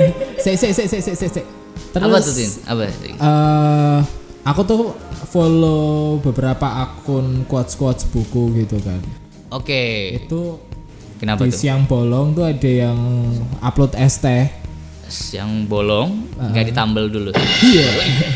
Sek 0.44 0.54
sek 0.54 0.72
sek 0.72 0.86
sek 0.86 1.00
sek 1.02 1.16
sek 1.16 1.30
sek. 1.32 1.46
Terus 1.92 2.02
apa 2.02 2.16
tuh 2.18 2.32
Tin? 2.32 2.50
apa 2.64 2.82
eh, 2.88 3.98
aku 4.42 4.60
tuh 4.62 4.80
follow 5.26 5.82
beberapa 6.18 6.66
akun 6.82 7.44
quotes 7.44 7.74
quotes 7.74 8.04
buku 8.04 8.52
gitu 8.58 8.80
kan. 8.80 9.00
oke 9.50 9.84
Itu 10.18 10.56
kenapa 11.16 11.44
di 11.44 11.52
tuh 11.52 11.58
siang 11.58 11.84
bolong 11.84 12.32
tuh 12.32 12.44
ada 12.44 12.70
yang 12.88 12.98
upload 13.60 13.92
es 13.94 14.16
teh. 14.16 14.48
yang 15.30 15.68
bolong 15.68 16.24
Ah. 16.34 16.48
nggak 16.48 16.72
ditambal 16.72 17.04
dulu 17.06 17.36
Iya. 17.60 17.88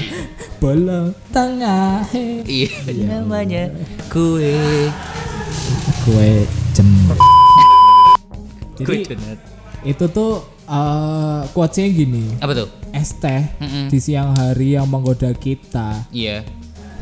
bolong 0.63 1.17
tengah. 1.31 2.05
he. 2.13 2.45
Iya, 2.45 2.69
namanya 3.01 3.73
kue. 4.13 4.53
Kue 6.05 6.45
cemur. 6.71 7.17
Kue 8.77 9.01
Jadi 9.03 9.17
itu 9.87 10.05
tuh 10.07 10.45
quotesnya 11.50 11.88
gini. 11.88 12.26
Apa 12.42 12.52
tuh? 12.52 12.68
Es 12.90 13.14
teh 13.16 13.42
Mm-mm. 13.58 13.87
di 13.88 13.99
siang 13.99 14.35
hari 14.35 14.75
yang 14.75 14.87
menggoda 14.87 15.30
kita. 15.32 16.06
Iya. 16.11 16.42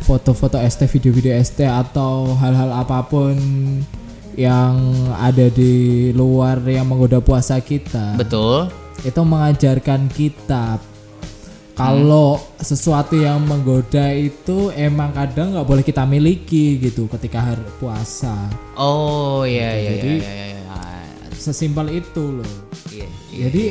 Foto-foto 0.05 0.61
es 0.61 0.77
teh, 0.77 0.85
video-video 0.85 1.33
es 1.33 1.49
teh 1.49 1.65
atau 1.65 2.37
hal-hal 2.37 2.71
apa 2.71 3.01
pun 3.03 3.33
yang 4.37 4.75
ada 5.17 5.47
di 5.49 6.11
luar 6.13 6.61
yang 6.67 6.85
menggoda 6.85 7.25
puasa 7.25 7.57
kita. 7.59 8.19
Betul. 8.21 8.69
Itu 9.01 9.25
mengajarkan 9.25 10.13
kita 10.13 10.77
kalau 11.75 12.39
sesuatu 12.61 13.19
yang 13.19 13.43
menggoda 13.43 14.15
itu 14.15 14.71
emang 14.79 15.11
kadang 15.11 15.59
nggak 15.59 15.67
boleh 15.67 15.83
kita 15.83 16.07
miliki 16.07 16.79
gitu 16.79 17.11
ketika 17.11 17.43
hari 17.51 17.67
puasa. 17.83 18.35
Oh 18.79 19.43
iya 19.43 19.75
iya 19.75 19.91
iya 19.91 19.91
Jadi- 19.99 20.21
iya 20.23 20.33
iya. 20.53 20.63
Sesimpel 21.35 22.01
itu 22.01 22.41
loh. 22.41 22.53
Jadi 23.37 23.65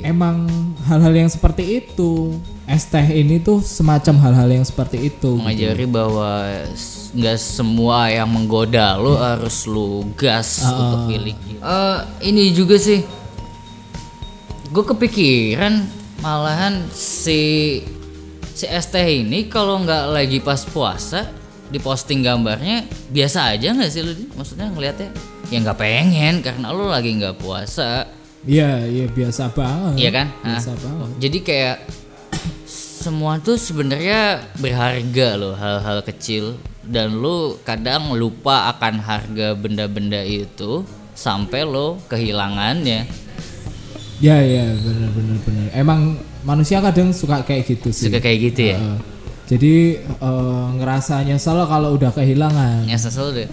emang 0.00 0.44
hal-hal 0.82 1.14
yang 1.16 1.28
seperti 1.28 1.78
itu, 1.78 2.34
es 2.64 2.84
teh 2.84 3.02
ini 3.14 3.38
tuh 3.38 3.58
semacam 3.58 4.14
hal-hal 4.20 4.48
yang 4.52 4.62
seperti 4.62 4.98
itu. 5.04 5.30
gitu. 5.30 5.30
mengajari 5.36 5.86
bahwa 5.86 6.30
s- 6.70 7.08
nggak 7.10 7.36
semua 7.36 8.08
yang 8.08 8.26
menggoda 8.26 8.94
lo 8.96 9.14
harus 9.14 9.64
lu 9.64 10.02
gas 10.12 10.60
Ah, 10.60 10.74
untuk 10.74 11.00
miliki. 11.08 11.54
Eh, 11.56 11.98
ini 12.24 12.50
juga 12.50 12.74
sih, 12.74 13.06
gue 14.66 14.84
kepikiran 14.84 15.86
malahan 16.18 16.82
si 16.90 17.80
si 18.50 18.66
ST 18.66 18.94
ini 18.96 19.46
kalau 19.46 19.78
nggak 19.78 20.04
lagi 20.10 20.38
pas 20.38 20.62
puasa 20.64 21.30
diposting 21.66 22.22
gambarnya 22.22 22.82
biasa 23.08 23.50
aja 23.50 23.70
nggak 23.70 23.88
sih? 23.88 24.02
Din? 24.02 24.30
Maksudnya 24.32 24.68
ngelihatnya 24.68 25.10
ya 25.46 25.58
nggak 25.60 25.76
pengen 25.76 26.34
karena 26.40 26.70
lu 26.70 26.86
lagi 26.86 27.14
nggak 27.14 27.36
puasa, 27.36 28.08
Iya, 28.44 28.84
iya 28.84 29.06
biasa 29.06 29.48
banget. 29.50 29.94
iya 29.96 30.10
kan? 30.10 30.26
Nah, 30.38 30.56
Biasa 30.56 30.72
banget. 30.76 31.08
jadi 31.18 31.38
kayak 31.40 31.76
semua 33.00 33.36
tuh 33.36 33.56
sebenarnya 33.56 34.20
berharga 34.56 35.28
loh 35.34 35.52
hal-hal 35.52 36.00
kecil 36.02 36.56
dan 36.82 37.12
lu 37.14 37.56
kadang 37.62 38.12
lupa 38.12 38.68
akan 38.70 38.96
harga 38.98 39.52
benda-benda 39.52 40.20
itu 40.20 40.84
sampai 41.12 41.62
lo 41.62 42.00
kehilangannya 42.06 43.04
Ya, 44.22 44.40
ya, 44.40 44.72
benar 44.72 45.10
benar 45.10 45.36
benar. 45.42 45.66
Emang 45.74 46.00
manusia 46.40 46.78
kadang 46.80 47.10
suka 47.10 47.42
kayak 47.42 47.66
gitu 47.66 47.90
sih. 47.90 48.08
suka 48.08 48.20
kayak 48.20 48.38
gitu 48.46 48.72
ya 48.72 48.78
Heeh. 48.78 48.98
Jadi 49.44 49.74
eh, 50.00 50.66
ngerasa 50.74 51.20
nyesel 51.22 51.60
kalau 51.64 51.92
udah 51.92 52.08
kehilangan. 52.08 52.88
sesel 52.94 53.34
deh 53.34 53.48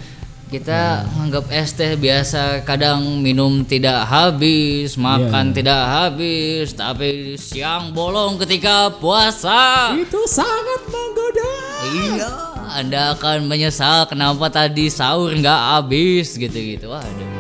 kita 0.52 1.08
nganggap 1.16 1.48
es 1.48 1.72
teh 1.72 1.96
biasa 1.96 2.68
kadang 2.68 3.24
minum 3.24 3.64
tidak 3.64 4.04
habis 4.04 5.00
makan 5.00 5.56
tidak 5.56 5.80
habis 5.80 6.76
tapi 6.76 7.40
siang 7.40 7.96
bolong 7.96 8.36
ketika 8.36 8.92
puasa 9.00 9.96
Itu 9.96 10.28
sangat 10.28 10.92
menggoda. 10.92 11.56
Iya, 11.96 12.32
Anda 12.68 13.16
akan 13.16 13.48
menyesal 13.48 14.12
kenapa 14.12 14.52
tadi 14.52 14.92
sahur 14.92 15.32
nggak 15.32 15.62
habis 15.72 16.36
gitu-gitu. 16.36 16.92
Waduh. 16.92 17.32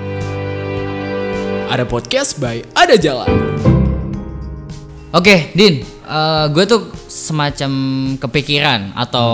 Ada 1.68 1.84
podcast 1.84 2.39
by 2.39 2.63
Ada 2.72 2.96
Jalan. 2.96 3.27
Oke, 5.12 5.51
Din. 5.51 5.84
Eh, 6.12 6.46
gue 6.48 6.63
tuh 6.65 6.82
semacam 7.08 7.72
kepikiran 8.18 8.91
atau 8.94 9.30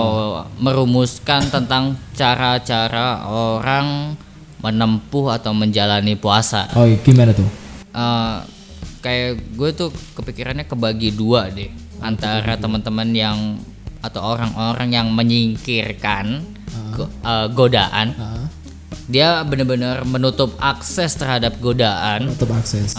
merumuskan 0.56 1.42
tentang 1.48 1.98
cara-cara 2.14 3.26
orang 3.26 4.14
menempuh 4.58 5.30
atau 5.32 5.50
menjalani 5.52 6.14
puasa. 6.14 6.66
Oh, 6.72 6.86
gimana 6.98 7.30
tuh? 7.30 7.46
Eh, 7.90 8.36
kayak 8.98 9.30
gue 9.54 9.70
tuh 9.72 9.90
kepikirannya 10.14 10.64
kebagi 10.64 11.10
dua 11.10 11.46
deh 11.48 11.70
antara 11.98 12.54
teman-teman 12.54 13.10
yang 13.10 13.38
atau 13.98 14.22
orang-orang 14.28 14.90
yang 14.92 15.08
menyingkirkan 15.10 16.42
go- 16.94 17.10
eh, 17.20 17.46
godaan. 17.50 18.08
Ah, 18.14 18.46
Dia 19.08 19.40
benar-benar 19.40 20.04
menutup 20.04 20.52
akses 20.60 21.16
terhadap 21.16 21.56
godaan. 21.58 22.28
untuk 22.28 22.52
akses. 22.52 22.92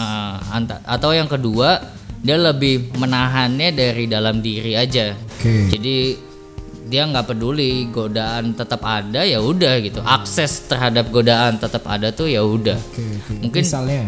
Anta- 0.49 0.81
atau 0.81 1.13
yang 1.13 1.29
kedua 1.29 1.77
dia 2.19 2.35
lebih 2.35 2.91
menahannya 2.99 3.69
dari 3.71 4.05
dalam 4.05 4.43
diri 4.43 4.75
aja. 4.75 5.15
Oke. 5.15 5.71
Jadi 5.71 5.97
dia 6.89 7.05
nggak 7.05 7.31
peduli 7.31 7.85
godaan 7.93 8.57
tetap 8.57 8.81
ada 8.81 9.21
ya 9.23 9.39
udah 9.39 9.77
gitu. 9.79 10.01
Akses 10.01 10.65
terhadap 10.65 11.13
godaan 11.13 11.61
tetap 11.61 11.85
ada 11.85 12.09
tuh 12.09 12.27
ya 12.27 12.41
udah. 12.41 12.75
Oke, 12.75 13.05
oke. 13.05 13.33
Mungkin 13.45 13.61
misalnya 13.63 14.03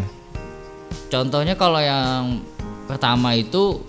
contohnya 1.08 1.54
kalau 1.56 1.80
yang 1.80 2.42
pertama 2.90 3.38
itu 3.38 3.80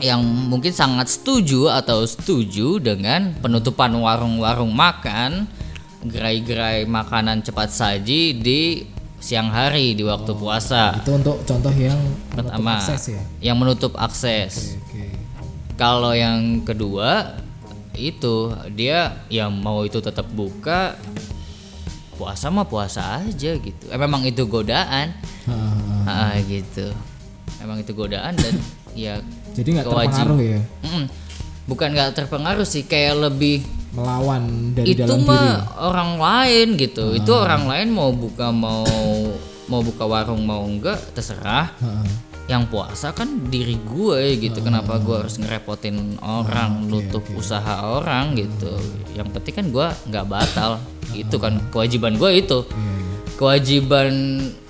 yang 0.00 0.24
mungkin 0.24 0.72
sangat 0.72 1.12
setuju 1.12 1.68
atau 1.68 2.08
setuju 2.08 2.80
dengan 2.80 3.36
penutupan 3.36 3.92
warung-warung 3.92 4.72
makan, 4.72 5.44
gerai-gerai 6.04 6.88
makanan 6.88 7.44
cepat 7.44 7.68
saji 7.68 8.32
di 8.40 8.84
siang 9.20 9.48
hari 9.48 9.92
di 9.92 10.02
waktu 10.02 10.32
puasa. 10.32 10.96
itu 10.96 11.12
untuk 11.12 11.36
contoh 11.40 11.70
yang 11.70 12.00
Pertama, 12.32 12.76
akses 12.76 13.02
ya. 13.10 13.22
yang 13.42 13.56
menutup 13.56 13.92
akses. 13.94 14.80
Oke. 14.80 15.12
Kalau 15.76 16.10
yang 16.10 16.60
kedua 16.60 17.36
itu 17.92 18.48
dia 18.70 19.20
yang 19.28 19.52
mau 19.52 19.82
itu 19.82 19.96
tetap 19.98 20.24
buka 20.26 20.96
puasa 22.12 22.48
mah 22.48 22.64
puasa 22.64 23.20
aja 23.20 23.52
gitu. 23.54 23.84
Eh, 23.86 23.96
memang 23.96 24.20
itu 24.22 24.44
godaan. 24.44 25.12
Ah, 25.46 26.32
Ah, 26.32 26.36
gitu. 26.42 26.88
Memang 27.60 27.76
itu 27.78 27.92
godaan 27.92 28.32
dan 28.34 28.56
ya 28.92 29.20
jadi 29.56 29.68
nggak 29.70 29.86
terpengaruh 29.86 30.40
ya 30.40 30.60
mm, 30.82 31.04
bukan 31.70 31.94
nggak 31.94 32.18
terpengaruh 32.18 32.66
sih 32.66 32.82
kayak 32.82 33.30
lebih 33.30 33.62
melawan 33.90 34.74
dari 34.74 34.94
itu 34.94 35.02
dalam 35.02 35.22
diri. 35.22 35.30
mah 35.30 35.50
orang 35.78 36.10
lain 36.18 36.66
gitu. 36.74 37.04
Itu 37.14 37.30
orang 37.34 37.70
lain 37.70 37.88
mau 37.94 38.10
buka 38.10 38.50
mau 38.50 38.86
mau 39.70 39.80
buka 39.86 40.02
warung 40.02 40.42
mau 40.42 40.66
enggak 40.66 40.98
terserah. 41.14 41.70
Ah, 41.78 42.02
Yang 42.50 42.74
puasa 42.74 43.14
kan 43.14 43.46
diri 43.46 43.78
gue 43.86 44.42
gitu. 44.42 44.58
Kenapa 44.66 44.98
gue 44.98 45.22
harus 45.22 45.38
ngerepotin 45.38 46.18
orang, 46.18 46.82
nutup 46.90 47.22
usaha 47.38 47.86
orang 47.86 48.34
gitu. 48.34 48.74
Yang 49.14 49.38
penting 49.38 49.54
kan 49.54 49.66
gue 49.70 49.86
nggak 50.10 50.26
batal. 50.26 50.82
Itu 51.14 51.38
kan 51.38 51.62
kewajiban 51.70 52.18
gue 52.18 52.30
itu. 52.42 52.66
Kewajiban 53.38 54.10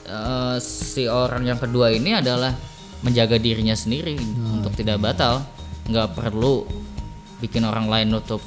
eh, 0.04 0.56
si 0.60 1.08
orang 1.08 1.48
yang 1.48 1.56
kedua 1.56 1.88
ini 1.90 2.20
adalah 2.20 2.52
menjaga 3.00 3.40
dirinya 3.40 3.72
sendiri 3.72 4.20
untuk 4.52 4.76
tidak 4.76 5.00
batal. 5.00 5.40
Nggak 5.88 6.12
perlu 6.12 6.68
bikin 7.40 7.64
orang 7.64 7.88
lain 7.88 8.12
nutup 8.12 8.40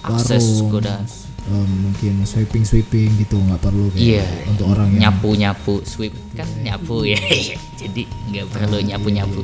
akses 0.00 0.60
Warung, 0.60 0.70
godaan. 0.70 1.04
em, 1.44 1.68
mungkin 1.82 2.14
sweeping 2.24 2.62
sweeping 2.62 3.08
gitu 3.16 3.36
nggak 3.36 3.58
perlu 3.58 3.88
kayak 3.90 4.20
Iya. 4.20 4.24
untuk 4.46 4.66
orang 4.70 4.88
yang 4.92 5.00
nyapu 5.08 5.28
nyapu 5.34 5.74
sweep. 5.82 6.12
Kan 6.32 6.48
nyapu 6.60 7.04
ya. 7.04 7.16
Jadi 7.80 8.04
nggak 8.28 8.46
perlu 8.48 8.78
nyapu 8.80 9.08
nyapu 9.08 9.40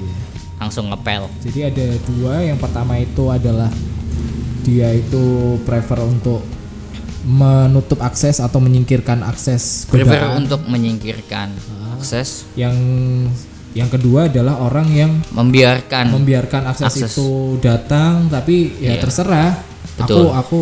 langsung 0.57 0.88
ngepel. 0.88 1.25
Jadi 1.40 1.61
ada 1.66 1.87
dua, 2.07 2.45
yang 2.45 2.57
pertama 2.57 2.97
itu 2.97 3.25
adalah 3.26 3.73
dia 4.61 4.92
itu 4.92 5.25
prefer 5.64 5.97
untuk 6.00 6.45
menutup 7.20 8.01
akses 8.01 8.40
atau 8.40 8.61
menyingkirkan 8.61 9.20
akses 9.20 9.85
prefer 9.88 10.37
untuk 10.37 10.64
menyingkirkan 10.64 11.53
akses. 11.96 12.48
Yang 12.57 12.77
yang 13.72 13.87
kedua 13.87 14.26
adalah 14.26 14.59
orang 14.59 14.88
yang 14.90 15.11
membiarkan 15.30 16.11
membiarkan 16.11 16.62
akses, 16.66 16.87
Akses. 16.90 17.12
itu 17.14 17.28
datang 17.59 18.26
tapi 18.26 18.74
ya 18.78 18.94
Iya. 18.94 19.00
terserah. 19.00 19.50
Betul. 19.96 20.30
Aku 20.30 20.35
aku 20.35 20.61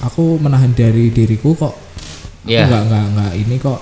aku 0.00 0.24
menahan 0.38 0.72
dari 0.72 1.08
diriku 1.08 1.54
kok. 1.54 1.74
Aku 2.42 2.50
Iya. 2.50 2.68
nggak 2.68 2.82
nggak 2.86 3.04
nggak 3.16 3.32
ini 3.38 3.56
kok 3.56 3.80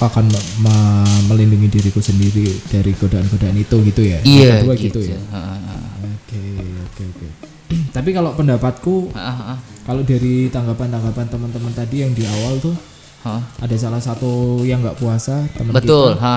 akan 0.00 0.24
me- 0.26 0.48
me- 0.60 1.22
melindungi 1.28 1.68
diriku 1.70 1.96
sendiri 1.98 2.44
dari 2.68 2.92
godaan-godaan 2.92 3.56
itu 3.56 3.76
gitu 3.84 4.02
ya. 4.04 4.18
Yang 4.20 4.28
iya 4.28 4.50
kedua 4.60 4.74
gitu, 4.76 5.00
ya. 5.00 5.16
Heeh, 5.16 5.58
Oke, 6.04 6.42
oke, 6.84 7.02
oke. 7.08 7.26
Tapi 7.96 8.10
kalau 8.10 8.34
pendapatku, 8.34 8.94
heeh, 9.10 9.58
kalau 9.86 10.02
dari 10.02 10.50
tanggapan-tanggapan 10.50 11.26
teman-teman 11.30 11.72
tadi 11.72 12.02
yang 12.02 12.12
di 12.12 12.26
awal 12.26 12.58
tuh 12.58 12.74
heeh. 13.22 13.42
ada 13.60 13.76
salah 13.78 14.02
satu 14.02 14.60
yang 14.62 14.82
nggak 14.82 14.98
puasa 14.98 15.46
teman 15.54 15.72
betul 15.72 16.12
kita, 16.12 16.20
ha 16.20 16.36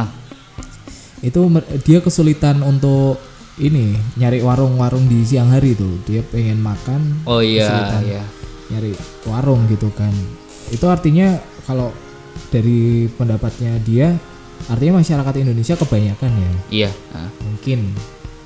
itu 1.26 1.40
dia 1.86 2.00
kesulitan 2.02 2.62
untuk 2.62 3.18
ini 3.58 3.98
nyari 4.22 4.46
warung-warung 4.46 5.10
di 5.10 5.26
siang 5.26 5.50
hari 5.50 5.74
tuh. 5.74 5.98
Dia 6.06 6.22
pengen 6.22 6.62
makan, 6.62 7.26
oh 7.26 7.42
iya 7.42 7.66
kesulitan 7.66 8.02
iya 8.06 8.24
nyari 8.68 8.92
warung 9.26 9.66
gitu 9.72 9.90
kan. 9.96 10.14
Itu 10.70 10.86
artinya 10.92 11.40
kalau 11.66 11.90
dari 12.54 13.10
pendapatnya 13.18 13.80
dia, 13.82 14.14
artinya 14.66 15.00
masyarakat 15.00 15.36
Indonesia 15.46 15.76
kebanyakan 15.78 16.32
ya 16.34 16.52
iya 16.74 16.92
ha. 17.14 17.30
mungkin 17.46 17.94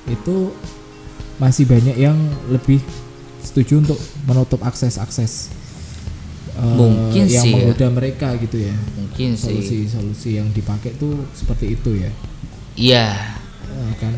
itu 0.06 0.52
masih 1.40 1.64
banyak 1.64 1.96
yang 1.96 2.14
lebih 2.52 2.78
setuju 3.40 3.80
untuk 3.82 3.98
menutup 4.28 4.60
akses-akses 4.62 5.50
eh, 6.54 6.76
Mungkin 6.76 7.26
yang 7.26 7.42
sih 7.42 7.50
ya. 7.50 7.54
menggoda 7.58 7.88
mereka 7.90 8.28
gitu 8.38 8.60
ya 8.60 8.76
mungkin 8.94 9.34
sih 9.34 9.56
solusi-solusi 9.56 10.38
yang 10.38 10.52
dipakai 10.52 10.94
tuh 11.00 11.16
seperti 11.32 11.74
itu 11.74 11.96
ya 11.96 12.12
iya. 12.76 13.36
Eh, 13.68 13.92
kan 14.00 14.12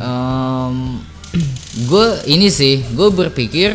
gue 1.75 2.07
ini 2.31 2.47
sih 2.51 2.87
gue 2.95 3.09
berpikir 3.11 3.75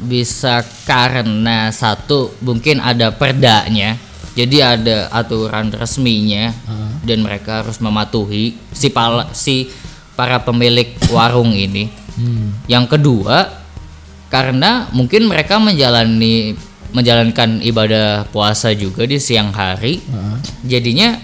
bisa 0.00 0.62
karena 0.86 1.68
satu 1.74 2.32
mungkin 2.40 2.78
ada 2.78 3.10
perdanya 3.10 3.98
jadi 4.38 4.78
ada 4.78 4.96
aturan 5.10 5.74
resminya 5.74 6.54
dan 7.02 7.26
mereka 7.26 7.60
harus 7.64 7.82
mematuhi 7.82 8.54
si 8.70 8.88
pala, 8.88 9.28
si 9.34 9.68
para 10.14 10.38
pemilik 10.38 10.94
warung 11.10 11.50
ini. 11.50 11.90
Hmm, 12.14 12.54
yang 12.70 12.86
kedua 12.86 13.50
karena 14.30 14.86
mungkin 14.94 15.26
mereka 15.26 15.58
menjalani 15.58 16.54
menjalankan 16.90 17.62
ibadah 17.62 18.26
puasa 18.34 18.74
juga 18.74 19.06
di 19.06 19.18
siang 19.18 19.54
hari 19.54 20.02
heeh. 20.02 20.36
jadinya 20.66 21.18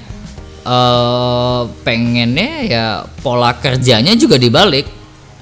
eh 0.66 1.60
pengennya 1.86 2.50
ya 2.66 2.84
pola 3.22 3.54
kerjanya 3.54 4.18
juga 4.18 4.34
dibalik. 4.36 4.86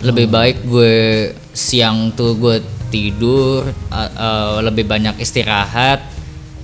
Lebih 0.05 0.27
baik 0.29 0.57
gue 0.69 0.97
siang 1.57 2.13
tuh 2.13 2.37
gue 2.37 2.61
tidur 2.93 3.65
eh, 3.73 4.11
eh, 4.13 4.57
lebih 4.61 4.85
banyak 4.85 5.17
istirahat. 5.17 6.13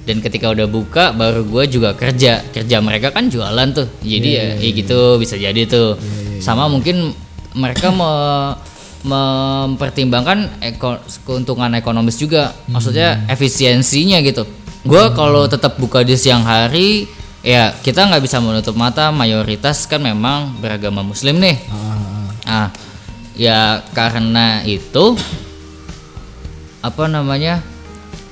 Dan 0.04 0.20
ketika 0.20 0.50
udah 0.52 0.68
buka 0.68 1.16
baru 1.16 1.44
gue 1.48 1.64
juga 1.72 1.96
kerja. 1.96 2.44
Kerja 2.52 2.76
mereka 2.84 3.16
kan 3.16 3.32
jualan 3.32 3.68
tuh. 3.72 3.88
Jadi 4.04 4.28
ya, 4.36 4.44
ya 4.60 4.70
gitu 4.76 5.16
bisa 5.16 5.40
jadi 5.40 5.64
tuh. 5.64 5.96
Sama 6.40 6.68
mungkin 6.68 7.16
mereka 7.56 7.88
me- 7.92 8.56
mempertimbangkan 9.00 10.60
eko- 10.60 11.00
keuntungan 11.24 11.72
ekonomis 11.76 12.20
juga. 12.20 12.52
Maksudnya 12.68 13.24
efisiensinya 13.28 14.20
gitu. 14.20 14.44
Gue 14.84 15.04
kalau 15.12 15.44
tetap 15.48 15.76
buka 15.76 16.00
di 16.00 16.16
siang 16.16 16.44
hari 16.44 17.04
ya 17.40 17.72
kita 17.80 18.08
nggak 18.08 18.22
bisa 18.24 18.38
menutup 18.40 18.76
mata. 18.76 19.08
Mayoritas 19.12 19.84
kan 19.88 20.00
memang 20.00 20.56
beragama 20.60 21.00
muslim 21.00 21.40
nih. 21.40 21.56
Ah, 21.68 21.74
ah, 21.74 21.96
ah. 21.96 22.28
ah 22.46 22.68
ya 23.40 23.80
karena 23.96 24.60
itu 24.68 25.16
apa 26.84 27.08
namanya 27.08 27.64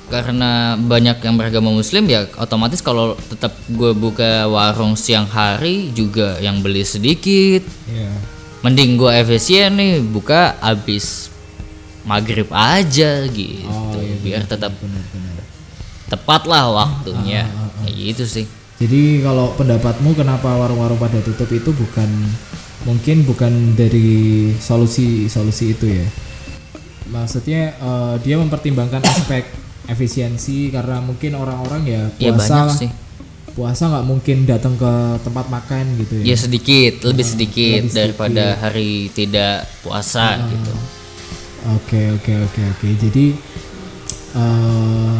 karena 0.09 0.73
banyak 0.73 1.21
yang 1.21 1.37
beragama 1.37 1.69
muslim 1.69 2.09
ya 2.09 2.25
otomatis 2.41 2.81
kalau 2.81 3.13
tetap 3.29 3.53
gue 3.69 3.93
buka 3.93 4.49
warung 4.49 4.97
siang 4.97 5.29
hari 5.29 5.93
juga 5.93 6.37
yang 6.41 6.61
beli 6.61 6.85
sedikit. 6.85 7.65
Iya. 7.89 8.13
mending 8.59 8.99
gue 8.99 9.07
efisien 9.23 9.71
nih 9.79 10.03
buka 10.03 10.59
abis 10.59 11.31
maghrib 12.03 12.51
aja 12.51 13.23
gitu. 13.31 13.71
Oh, 13.71 13.95
iya, 13.95 14.19
biar 14.19 14.43
tetap 14.43 14.75
benar-benar 14.83 15.47
tepat 16.11 16.43
lah 16.43 16.67
waktunya. 16.67 17.47
Ah, 17.47 17.71
kayak 17.87 17.95
gitu 17.95 18.23
sih 18.27 18.58
Jadi 18.79 19.19
kalau 19.19 19.51
pendapatmu 19.59 20.15
kenapa 20.15 20.55
warung-warung 20.55 20.95
pada 20.95 21.19
tutup 21.19 21.51
itu 21.51 21.75
bukan 21.75 22.07
mungkin 22.87 23.27
bukan 23.27 23.75
dari 23.75 24.51
solusi-solusi 24.55 25.75
itu 25.75 25.85
ya? 25.99 26.07
Maksudnya 27.11 27.75
eh, 27.75 28.15
dia 28.23 28.39
mempertimbangkan 28.39 29.03
aspek 29.03 29.43
efisiensi 29.91 30.71
karena 30.71 31.03
mungkin 31.03 31.35
orang-orang 31.35 31.81
ya 31.83 32.03
ya 32.15 32.31
puasa 32.31 32.55
banyak 32.55 32.77
sih 32.77 32.91
puasa 33.59 33.91
nggak 33.91 34.07
mungkin 34.07 34.37
datang 34.47 34.79
ke 34.79 34.93
tempat 35.27 35.51
makan 35.51 35.83
gitu 35.99 36.23
ya. 36.23 36.31
Ya 36.31 36.37
sedikit, 36.39 37.03
lebih 37.03 37.25
sedikit 37.27 37.81
lebih 37.83 37.91
daripada 37.91 38.55
hari 38.55 39.11
tidak 39.11 39.67
puasa 39.83 40.39
gitu. 40.39 40.73
Oke 41.75 42.01
oke 42.15 42.33
oke 42.47 42.61
oke. 42.77 42.87
Jadi 43.03 43.25
eh 44.39 45.17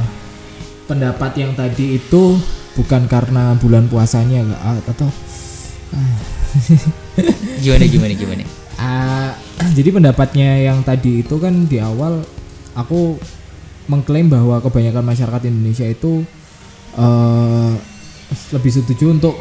pendapat 0.87 1.31
yang 1.35 1.51
tadi 1.53 1.99
itu 1.99 2.39
bukan 2.79 3.11
karena 3.11 3.59
bulan 3.59 3.91
puasanya 3.91 4.47
nggak 4.47 4.61
ah, 4.63 4.79
atau 4.95 5.11
Gimana 7.63 7.85
gimana 7.85 8.13
gimana? 8.15 8.43
Ah, 8.79 9.35
jadi 9.75 9.91
pendapatnya 9.91 10.63
yang 10.63 10.79
tadi 10.87 11.21
itu 11.21 11.35
kan 11.35 11.67
di 11.67 11.83
awal 11.83 12.23
aku 12.73 13.19
mengklaim 13.91 14.31
bahwa 14.31 14.63
kebanyakan 14.63 15.03
masyarakat 15.03 15.41
Indonesia 15.51 15.83
itu 15.83 16.23
eh 16.95 17.73
lebih 18.53 18.71
setuju 18.71 19.09
untuk 19.09 19.35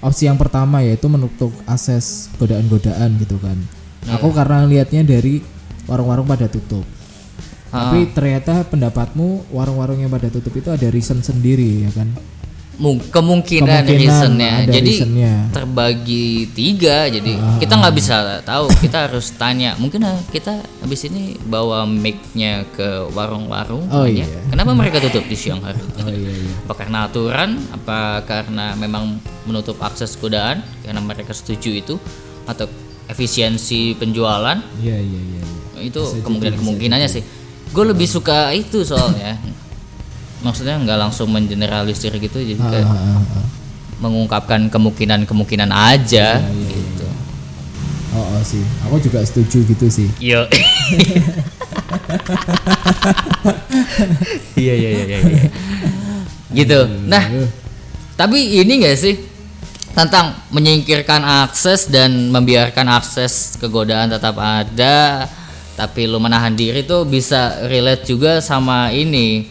opsi 0.00 0.26
yang 0.26 0.40
pertama 0.40 0.80
yaitu 0.80 1.06
menutup 1.06 1.52
akses 1.68 2.32
godaan-godaan 2.40 3.20
gitu 3.22 3.38
kan. 3.38 3.56
Aku 4.18 4.34
karena 4.34 4.66
lihatnya 4.66 5.06
dari 5.06 5.42
warung-warung 5.86 6.26
pada 6.26 6.50
tutup. 6.50 6.82
Tapi 7.70 8.08
ternyata 8.14 8.64
pendapatmu 8.66 9.52
warung-warung 9.52 10.00
yang 10.00 10.08
pada 10.08 10.32
tutup 10.32 10.54
itu 10.56 10.72
ada 10.72 10.88
reason 10.88 11.20
sendiri 11.20 11.86
ya 11.86 11.90
kan? 11.92 12.08
Mung- 12.76 13.00
kemungkinan, 13.00 13.88
Kemungkinan 13.88 13.96
reasonnya 13.98 14.52
jadi 14.68 14.92
reasonnya. 14.92 15.32
terbagi 15.48 16.28
tiga 16.52 17.08
jadi 17.08 17.32
Ah, 17.34 17.56
kita 17.56 17.72
nggak 17.74 17.94
bisa 17.94 18.14
tahu. 18.42 18.68
Kita 18.76 19.08
harus 19.08 19.32
tanya. 19.32 19.72
Mungkin 19.74 20.00
ah, 20.02 20.20
kita 20.26 20.52
habis 20.78 21.00
ini 21.02 21.40
bawa 21.40 21.84
mic-nya 21.84 22.68
ke 22.68 22.84
warung-warung 23.10 23.88
Oh, 23.88 24.04
iya. 24.04 24.28
kenapa 24.46 24.72
mereka 24.72 25.00
tutup 25.00 25.24
di 25.24 25.32
siang 25.32 25.58
hari? 25.58 25.80
Oh 25.98 26.06
iya 26.06 26.28
iya. 26.28 26.52
apa 26.62 26.74
karena 26.76 26.98
aturan? 27.04 27.50
Apa 27.72 27.98
karena 28.22 28.72
memang 28.74 29.16
menutup 29.42 29.80
akses 29.80 30.12
godaan? 30.14 30.60
Karena 30.80 31.00
mereka 31.00 31.32
setuju 31.32 31.72
itu? 31.72 31.94
Atau 32.44 32.68
efisiensi 33.08 33.96
penjualan? 33.96 34.60
Iya 34.76 34.96
iya 34.96 35.20
iya. 35.22 35.42
iya. 35.74 35.80
itu 35.82 36.00
kemungkinan 36.20 36.56
kemungkinannya 36.56 37.08
sih. 37.08 37.24
Gue 37.68 37.84
lebih 37.86 38.04
suka 38.06 38.52
itu 38.52 38.80
soalnya 38.82 39.40
maksudnya 40.40 40.76
nggak 40.76 40.98
langsung 40.98 41.28
mengeneralisir 41.28 42.12
gitu 42.16 42.38
jadi 42.38 42.58
kayak 42.58 42.84
Ah, 42.84 42.92
ah, 42.92 43.40
ah. 43.40 43.46
mengungkapkan 43.98 44.68
kemungkinan 44.68 45.24
kemungkinan 45.24 45.70
aja 45.72 46.40
Iya, 46.40 46.68
gitu. 46.68 47.06
Oh, 48.12 48.24
oh 48.32 48.40
sih, 48.40 48.64
aku 48.80 48.96
juga 48.98 49.20
setuju 49.20 49.60
gitu 49.66 49.86
sih. 49.88 50.08
yo. 50.18 50.44
Iya 54.56 54.74
iya 54.74 54.90
iya 54.90 55.04
iya 55.04 55.18
iya. 55.20 55.42
gitu. 56.52 56.78
Nah 57.06 57.22
tapi 58.16 58.56
ini 58.56 58.80
enggak 58.80 58.96
sih 58.96 59.14
tentang 59.92 60.36
menyingkirkan 60.48 61.20
akses 61.46 61.88
dan 61.88 62.28
membiarkan 62.32 62.88
akses 62.90 63.56
kegodaan 63.56 64.08
tetap 64.08 64.36
ada 64.36 65.28
tapi 65.76 66.08
lu 66.08 66.16
menahan 66.16 66.52
diri 66.52 66.84
tuh 66.84 67.04
bisa 67.04 67.64
relate 67.68 68.08
juga 68.08 68.40
sama 68.40 68.88
ini 68.92 69.44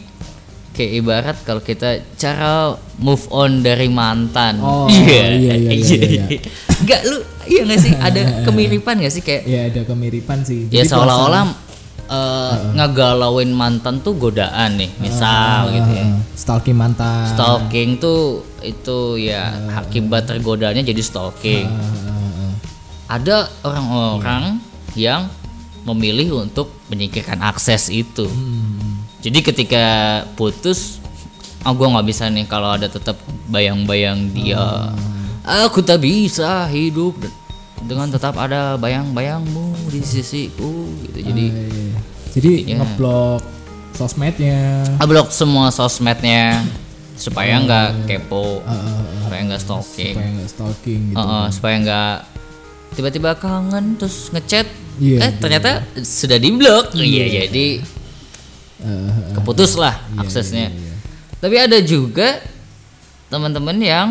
kayak 0.75 0.91
ibarat 0.93 1.37
kalau 1.41 1.59
kita 1.59 1.89
cara 2.13 2.75
move 2.97 3.23
on 3.29 3.63
dari 3.63 3.87
mantan. 3.87 4.59
Oh, 4.59 4.85
iya, 4.91 5.31
iya, 5.31 5.53
iya, 5.55 5.71
iya. 5.71 6.25
Enggak 6.83 7.01
lu 7.01 7.17
iya 7.47 7.61
nggak 7.63 7.79
sih? 7.79 7.93
Ada 7.95 8.21
kemiripan 8.45 8.99
nggak 8.99 9.09
sih? 9.09 9.23
Kayak 9.23 9.41
Ya 9.47 9.61
ada 9.65 9.81
kemiripan 9.81 10.43
sih. 10.43 10.67
ya 10.67 10.83
Jadi 10.83 10.91
seolah-olah 10.91 11.43
puasa- 11.47 11.63
eh, 12.05 12.53
ngegalauin 12.75 13.49
mantan 13.49 13.97
tuh 13.97 14.13
godaan 14.13 14.75
nih 14.75 14.91
misal 14.99 15.71
gitu 15.71 15.89
ya. 15.89 16.05
stalking 16.35 16.75
mantan. 16.75 17.25
stalking 17.25 17.95
tuh 17.95 18.43
itu 18.61 18.99
ya 19.17 19.49
akibat 19.73 20.27
tergodanya 20.27 20.83
jadi 20.83 20.99
stalking. 20.99 21.65
Ah, 21.65 21.79
ah, 22.05 22.43
ah. 22.43 22.53
ada 23.09 23.35
orang-orang 23.63 24.59
yang 24.93 25.31
memilih 25.81 26.41
untuk 26.41 26.69
menyingkirkan 26.87 27.39
akses 27.39 27.87
itu. 27.87 28.25
Hmm. 28.25 28.94
Jadi 29.25 29.39
ketika 29.41 29.85
putus 30.35 31.01
ah 31.59 31.73
gue 31.73 31.81
nggak 31.83 32.05
bisa 32.05 32.29
nih 32.29 32.45
kalau 32.45 32.69
ada 32.69 32.85
tetap 32.85 33.17
bayang-bayang 33.47 34.29
dia 34.29 34.61
Ah. 35.41 35.65
aku 35.65 35.81
tak 35.81 35.97
bisa 35.99 36.69
hidup 36.69 37.17
dengan 37.81 38.05
tetap 38.07 38.33
ada 38.35 38.77
bayang-bayangmu 38.77 39.89
di 39.89 40.01
sisiku 40.01 40.69
gitu 41.03 41.19
jadi 41.23 41.45
Ah, 41.47 41.65
iya. 41.65 41.97
Jadi 42.35 42.51
Iya. 42.67 42.75
ngeblok 42.77 43.41
sosmednya. 43.95 44.83
blok 45.01 45.31
semua 45.31 45.71
sosmednya 45.71 46.67
supaya 47.15 47.57
nggak 47.57 47.89
kepo 48.05 48.59
Ah, 48.61 48.69
ah, 48.69 48.85
ah. 48.91 49.01
supaya 49.23 49.41
nggak 49.47 49.61
stalking 49.61 50.13
Supaya 50.13 50.29
nggak 50.35 50.49
stalking 50.49 51.01
gitu. 51.09 51.17
Heeh, 51.17 51.45
supaya 51.49 51.75
nggak 51.79 52.13
tiba-tiba 52.91 53.31
kangen 53.35 53.85
terus 53.95 54.29
ngechat 54.29 54.67
Iya, 54.95 55.17
eh 55.17 55.23
iya. 55.25 55.35
ternyata 55.35 55.71
sudah 55.97 56.37
diblok 56.37 56.91
iya 56.93 57.47
jadi 57.47 57.67
Ah, 57.75 57.83
ah, 57.83 57.94
ah. 58.85 59.33
keputus 59.33 59.73
lah 59.75 59.97
Iya, 60.07 60.21
aksesnya 60.21 60.67
iya, 60.67 60.77
iya. 60.77 60.93
tapi 61.37 61.55
ada 61.57 61.77
juga 61.79 62.39
teman-teman 63.25 63.75
yang 63.75 64.07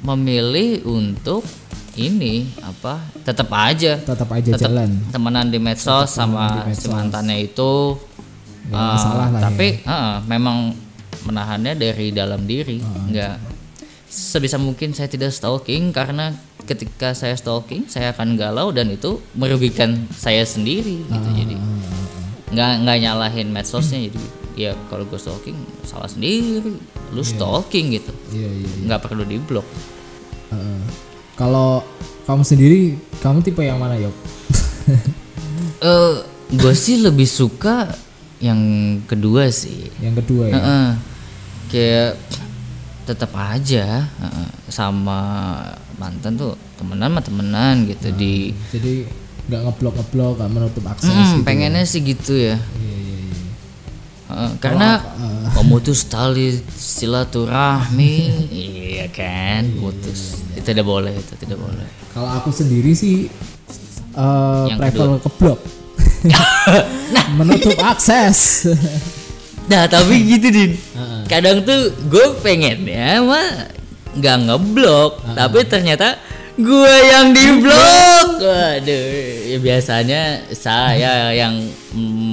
memilih 0.00 0.84
untuk 0.86 1.42
ini 1.92 2.48
apa 2.60 3.02
tetap 3.20 3.48
aja 3.50 3.98
Tetap 3.98 4.28
aja 4.30 4.50
tetap 4.54 4.70
jalan. 4.70 4.90
temenan 5.08 5.46
di 5.46 5.58
medsos 5.58 6.08
sama 6.08 6.64
di 6.64 6.72
si 6.72 6.86
medsos. 6.86 6.90
mantannya 6.90 7.36
itu 7.42 7.98
Nggak 8.62 8.78
eh, 8.78 8.92
masalah 8.94 9.26
lah 9.26 9.28
ya. 9.34 9.42
tapi 9.42 9.68
eh, 9.80 10.16
memang 10.26 10.56
menahannya 11.20 11.74
dari 11.74 12.08
dalam 12.10 12.40
diri 12.42 12.80
nggak 12.80 13.34
sebisa 14.06 14.56
mungkin 14.56 14.90
saya 14.90 15.06
tidak 15.06 15.30
stalking 15.30 15.90
karena 15.90 16.32
ketika 16.62 17.12
saya 17.12 17.34
stalking 17.34 17.84
saya 17.86 18.10
akan 18.10 18.34
galau 18.34 18.70
dan 18.70 18.88
itu 18.88 19.18
merugikan 19.32 20.06
saya 20.10 20.42
sendiri 20.42 21.02
gitu 21.04 21.28
Ah, 21.28 21.34
jadi 21.34 21.54
nggak 22.50 22.72
nggak 22.82 22.98
nyalahin 23.00 23.48
medsosnya 23.48 24.06
jadi 24.06 24.20
ya 24.58 24.72
kalau 24.86 25.06
gue 25.06 25.16
stalking 25.16 25.54
salah 25.82 26.06
sendiri 26.06 26.74
lu 27.10 27.22
stalking 27.22 27.94
gitu 27.94 28.12
Iya 28.30 28.50
iya. 28.50 28.66
iya. 28.66 28.84
nggak 28.86 29.00
perlu 29.02 29.22
diblok 29.22 29.66
Heeh. 30.50 30.82
Kalau 31.34 31.80
kamu 32.26 32.42
sendiri, 32.42 32.80
kamu 33.18 33.40
tipe 33.40 33.62
yang 33.62 33.78
mana 33.78 33.96
Yop? 33.96 34.12
eh 35.80 36.14
gue 36.50 36.74
sih 36.74 36.98
lebih 36.98 37.24
suka 37.24 37.88
yang 38.38 38.58
kedua 39.04 39.48
sih 39.48 39.88
Yang 39.98 40.26
kedua 40.26 40.44
ya. 40.50 40.54
Heeh. 40.58 40.88
kayak 41.70 42.10
tetap 43.06 43.30
aja 43.32 44.04
heeh, 44.06 44.48
sama 44.66 45.18
mantan 45.96 46.34
tuh 46.34 46.54
temenan 46.74 47.10
mah 47.10 47.22
temenan 47.22 47.86
gitu 47.86 48.10
di 48.12 48.50
Jadi 48.68 48.94
nggak 49.50 49.62
ngeblok 49.66 49.94
ngeblok, 49.98 50.32
nggak 50.38 50.50
menutup 50.54 50.84
akses. 50.86 51.10
Hmm, 51.10 51.42
gitu 51.42 51.42
pengennya 51.42 51.82
sih 51.82 52.00
gitu 52.06 52.34
ya. 52.38 52.54
Iya 52.54 52.94
iya 52.94 53.18
iya. 53.18 53.38
Heeh, 54.30 54.50
karena 54.62 54.88
memutus 55.58 56.06
tali 56.06 56.54
silaturahmi 56.70 58.14
iya 58.54 59.10
kan 59.10 59.66
putus. 59.82 60.38
itu 60.54 60.62
tidak 60.62 60.86
boleh 60.86 61.10
itu 61.10 61.34
tidak 61.34 61.58
boleh. 61.58 61.86
Kalau 62.14 62.30
aku 62.30 62.54
sendiri 62.54 62.94
sih 62.94 63.26
eh 64.14 64.64
Yang 64.70 64.78
prefer 64.78 65.06
ke 65.18 65.30
blok. 65.34 65.60
menutup 67.38 67.74
akses. 67.82 68.70
nah 69.66 69.90
tapi 69.90 70.14
gitu 70.30 70.46
din. 70.54 70.72
Kadang 71.26 71.66
tuh 71.66 71.90
gue 72.06 72.26
pengen 72.42 72.86
ya 72.86 73.18
mah 73.22 73.70
nggak 74.10 74.36
ngeblok 74.50 75.22
tapi 75.38 75.62
ternyata 75.66 76.18
gue 76.58 76.96
yang 77.10 77.30
diblok 77.30 78.42
waduh 78.42 79.06
ya 79.46 79.58
biasanya 79.58 80.46
saya 80.54 81.30
yang 81.34 81.54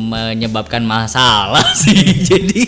menyebabkan 0.08 0.84
masalah 0.86 1.66
sih. 1.84 2.24
Jadi 2.24 2.66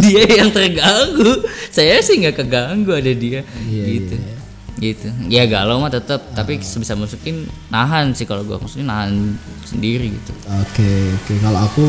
dia 0.00 0.24
yang 0.42 0.50
terganggu. 0.50 1.44
Saya 1.70 2.00
sih 2.00 2.20
nggak 2.20 2.44
keganggu 2.44 2.92
ada 2.96 3.12
dia. 3.12 3.44
Iya, 3.68 3.84
gitu. 4.00 4.16
gitu. 4.80 5.08
Ya 5.30 5.44
galau 5.46 5.78
mah 5.78 5.92
tetap 5.92 6.32
tapi 6.34 6.58
sebisa 6.60 6.98
mungkin 6.98 7.46
nahan 7.70 8.16
sih 8.16 8.26
kalau 8.26 8.42
gue 8.42 8.56
maksudnya 8.58 8.90
nahan 8.90 9.36
sendiri 9.68 10.10
gitu. 10.10 10.32
Oke 10.48 11.14
oke. 11.22 11.32
Kalau 11.38 11.60
aku 11.60 11.84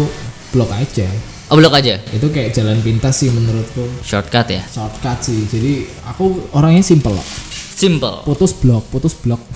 blok 0.53 0.71
aja. 0.71 1.07
oh 1.51 1.55
blok 1.61 1.77
aja? 1.77 2.01
Itu 2.09 2.33
kayak 2.33 2.57
jalan 2.57 2.81
pintas 2.81 3.21
sih 3.21 3.29
menurutku. 3.29 3.85
shortcut 4.01 4.49
ya? 4.49 4.63
Shortcut 4.65 5.19
sih. 5.21 5.45
Jadi 5.47 5.87
aku 6.05 6.51
orangnya 6.53 6.83
simple 6.83 7.13
loh. 7.13 7.27
Simple 7.75 8.23
Putus 8.23 8.51
blok, 8.53 8.87
putus 8.87 9.13
blok. 9.13 9.41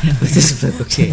Putus 0.00 0.56
blok, 0.56 0.80
oke 0.80 1.04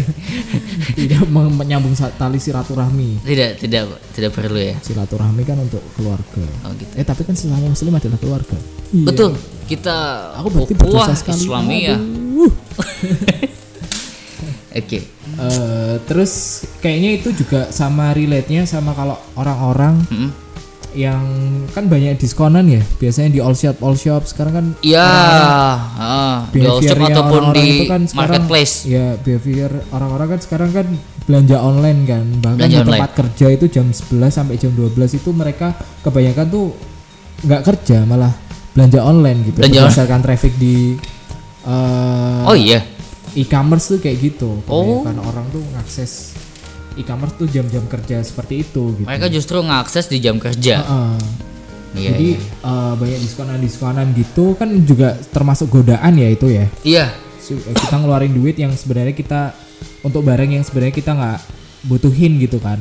Tidak 0.94 1.20
meng- 1.26 1.52
menyambung 1.54 1.92
tali 2.10 2.36
silaturahmi. 2.36 3.20
tidak 3.22 3.58
tidak 3.58 3.82
tidak 4.10 4.30
perlu 4.32 4.56
ya 4.56 4.74
Silaturahmi 4.78 5.42
kan 5.42 5.58
untuk 5.58 5.80
keluarga. 5.92 6.42
oh 6.64 6.72
gitu 6.74 6.92
Eh 6.94 7.04
tapi 7.04 7.22
kan 7.22 7.32
sesama 7.32 7.62
muslim 7.64 7.92
adalah 7.92 8.16
keluarga. 8.16 8.56
betul 8.94 9.36
kita 9.66 9.96
Aku 10.34 10.48
berarti 10.48 10.72
berdosa 10.74 11.12
sekali. 11.14 11.36
Islamiyah 11.38 12.00
Aduh. 12.00 12.52
oke 14.80 15.00
Eh, 15.28 15.94
terus 16.02 16.32
kayaknya 16.80 17.10
itu 17.14 17.30
juga 17.32 17.68
sama 17.68 18.10
relate-nya 18.10 18.64
sama 18.64 18.90
kalau 18.90 19.14
orang-orang 19.34 20.00
Mm-mm. 20.08 20.30
Yang 20.98 21.22
kan 21.70 21.86
banyak 21.86 22.18
diskonan 22.18 22.66
ya 22.66 22.82
biasanya 22.98 23.30
di 23.30 23.38
all 23.38 23.54
shop 23.54 23.78
all 23.80 23.94
shop 23.94 24.26
sekarang 24.26 24.52
kan 24.52 24.66
Iya, 24.80 25.06
ah, 25.94 26.50
di 26.50 26.58
all 26.60 26.80
shop 26.80 26.98
ataupun 26.98 27.14
orang-orang 27.44 27.54
di 27.54 27.66
itu 27.70 27.84
kan 27.86 28.02
sekarang- 28.02 28.18
marketplace. 28.42 28.74
ya 28.82 29.14
behavior 29.16 29.70
orang-orang 29.88 30.26
kan 30.28 30.40
sekarang 30.40 30.70
kan 30.72 30.86
belanja 31.22 31.56
online 31.56 32.00
kan 32.02 32.24
bahkan 32.36 32.58
Belanja 32.58 32.72
di 32.72 32.80
online. 32.80 32.92
tempat 32.98 33.10
kerja 33.14 33.46
itu 33.48 33.66
jam 33.70 33.86
11 33.88 34.02
sampai 34.32 34.54
jam 34.56 34.72
12 34.72 34.90
itu 35.14 35.30
mereka 35.30 35.70
kebanyakan 36.00 36.46
tuh 36.48 36.66
nggak 37.40 37.62
kerja 37.62 38.02
malah 38.02 38.32
belanja 38.72 39.00
online 39.00 39.38
gitu 39.44 39.56
Belanja 39.56 39.80
berdasarkan 39.84 40.20
traffic 40.20 40.52
di 40.56 40.98
eh, 41.62 42.42
Oh 42.42 42.56
iya. 42.56 42.80
e-commerce 43.34 43.86
tuh 43.88 43.98
kayak 44.00 44.18
gitu 44.20 44.50
Oh. 44.64 45.04
kebanyakan 45.04 45.16
orang 45.22 45.46
tuh 45.48 45.62
ngakses 45.70 46.34
e-commerce 46.98 47.34
tuh 47.34 47.46
jam-jam 47.46 47.84
kerja 47.84 48.18
seperti 48.20 48.62
itu 48.62 48.94
gitu 48.94 49.04
Mereka 49.04 49.26
justru 49.28 49.58
ngakses 49.60 50.06
di 50.06 50.18
jam 50.18 50.36
kerja. 50.36 50.80
Heeh. 50.80 51.18
Iya. 51.90 52.12
jadi 52.12 52.28
eh, 52.62 52.92
banyak 52.94 53.20
diskonan-diskonan 53.22 54.06
gitu 54.12 54.52
kan 54.54 54.68
juga 54.82 55.16
termasuk 55.26 55.72
godaan 55.72 56.14
ya 56.14 56.28
itu 56.28 56.46
ya 56.46 56.66
Iya. 56.82 57.06
Eh, 57.48 57.74
kita 57.74 57.96
ngeluarin 57.96 58.30
duit 58.30 58.54
yang 58.54 58.70
sebenarnya 58.70 59.12
kita 59.12 59.56
untuk 60.00 60.20
barang 60.20 60.50
yang 60.50 60.60
sebenarnya 60.60 60.92
kita 60.92 61.10
nggak 61.12 61.40
butuhin 61.84 62.36
gitu 62.36 62.58
kan 62.58 62.76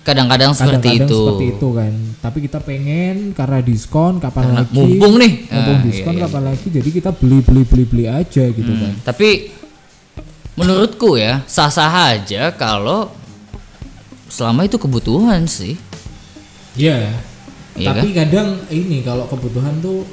Kadang-kadang 0.00 0.50
seperti 0.50 0.96
kadang-kadang 0.96 1.06
itu. 1.06 1.18
seperti 1.20 1.44
itu 1.52 1.68
kan 1.70 1.92
tapi 2.18 2.38
kita 2.40 2.58
pengen 2.58 3.16
karena 3.30 3.58
diskon 3.60 4.16
kapan 4.16 4.42
Karena 4.42 4.58
lagi 4.58 4.72
mumpung 4.74 5.14
nih. 5.14 5.32
mumpung 5.46 5.76
Ah, 5.76 5.84
diskon 5.84 6.04
iya, 6.08 6.16
iya. 6.16 6.24
kapan 6.26 6.42
lagi 6.42 6.66
jadi 6.66 6.88
kita 6.90 7.10
beli 7.12 7.38
beli 7.40 7.62
beli 7.62 7.84
beli 7.86 8.04
aja 8.08 8.44
gitu 8.46 8.72
kan 8.72 8.90
Hmm, 8.90 9.04
Tapi 9.06 9.28
menurutku 10.52 11.14
ya 11.14 11.44
sah-sah 11.46 11.88
aja 12.10 12.50
kalau 12.52 13.08
selama 14.30 14.64
itu 14.64 14.78
kebutuhan 14.78 15.44
sih. 15.44 15.74
Iya. 16.78 17.10
Iya 17.74 17.86
Tapi 17.90 18.14
kadang 18.14 18.62
ini 18.70 19.02
kalau 19.02 19.26
kebutuhan 19.26 19.78
tuh 19.78 20.06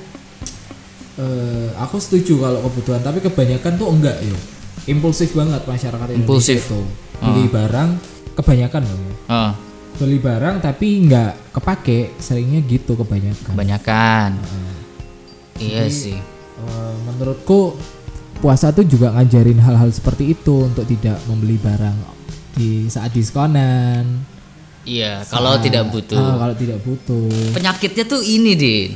eh 1.18 1.70
aku 1.74 1.98
setuju 1.98 2.38
kalau 2.40 2.60
kebutuhan, 2.66 3.02
tapi 3.02 3.22
kebanyakan 3.22 3.74
tuh 3.78 3.88
enggak 3.90 4.18
ya. 4.20 4.38
Impulsif 4.88 5.34
banget 5.34 5.62
masyarakat 5.64 6.08
Indonesia 6.14 6.26
Impulsif. 6.26 6.60
itu. 6.64 6.82
Beli 7.18 7.46
barang 7.50 7.90
kebanyakan 8.34 8.82
loh. 8.86 8.98
ya. 8.98 9.16
Ah, 9.28 9.52
Beli 9.98 10.18
barang 10.18 10.56
tapi 10.62 10.88
enggak 11.02 11.34
kepake, 11.52 12.14
seringnya 12.18 12.62
gitu 12.64 12.94
kebanyakan. 12.94 13.54
kebanyakan. 13.54 14.30
Iya 15.58 15.90
sih. 15.90 16.18
Eh, 16.58 16.94
menurutku 17.04 17.74
puasa 18.38 18.70
tuh 18.70 18.86
juga 18.86 19.10
ngajarin 19.12 19.58
hal-hal 19.58 19.90
seperti 19.90 20.38
itu 20.38 20.70
untuk 20.70 20.86
tidak 20.86 21.18
membeli 21.26 21.58
barang 21.58 22.17
di 22.58 22.89
saat 22.89 23.13
diskonan. 23.13 24.04
Iya, 24.88 25.22
kalau 25.28 25.56
Saat- 25.56 25.67
tidak 25.67 25.84
butuh. 25.91 26.17
Ah, 26.17 26.36
kalau 26.41 26.56
tidak 26.56 26.80
butuh. 26.82 27.30
Penyakitnya 27.54 28.04
tuh 28.08 28.22
ini, 28.24 28.52
Din. 28.56 28.91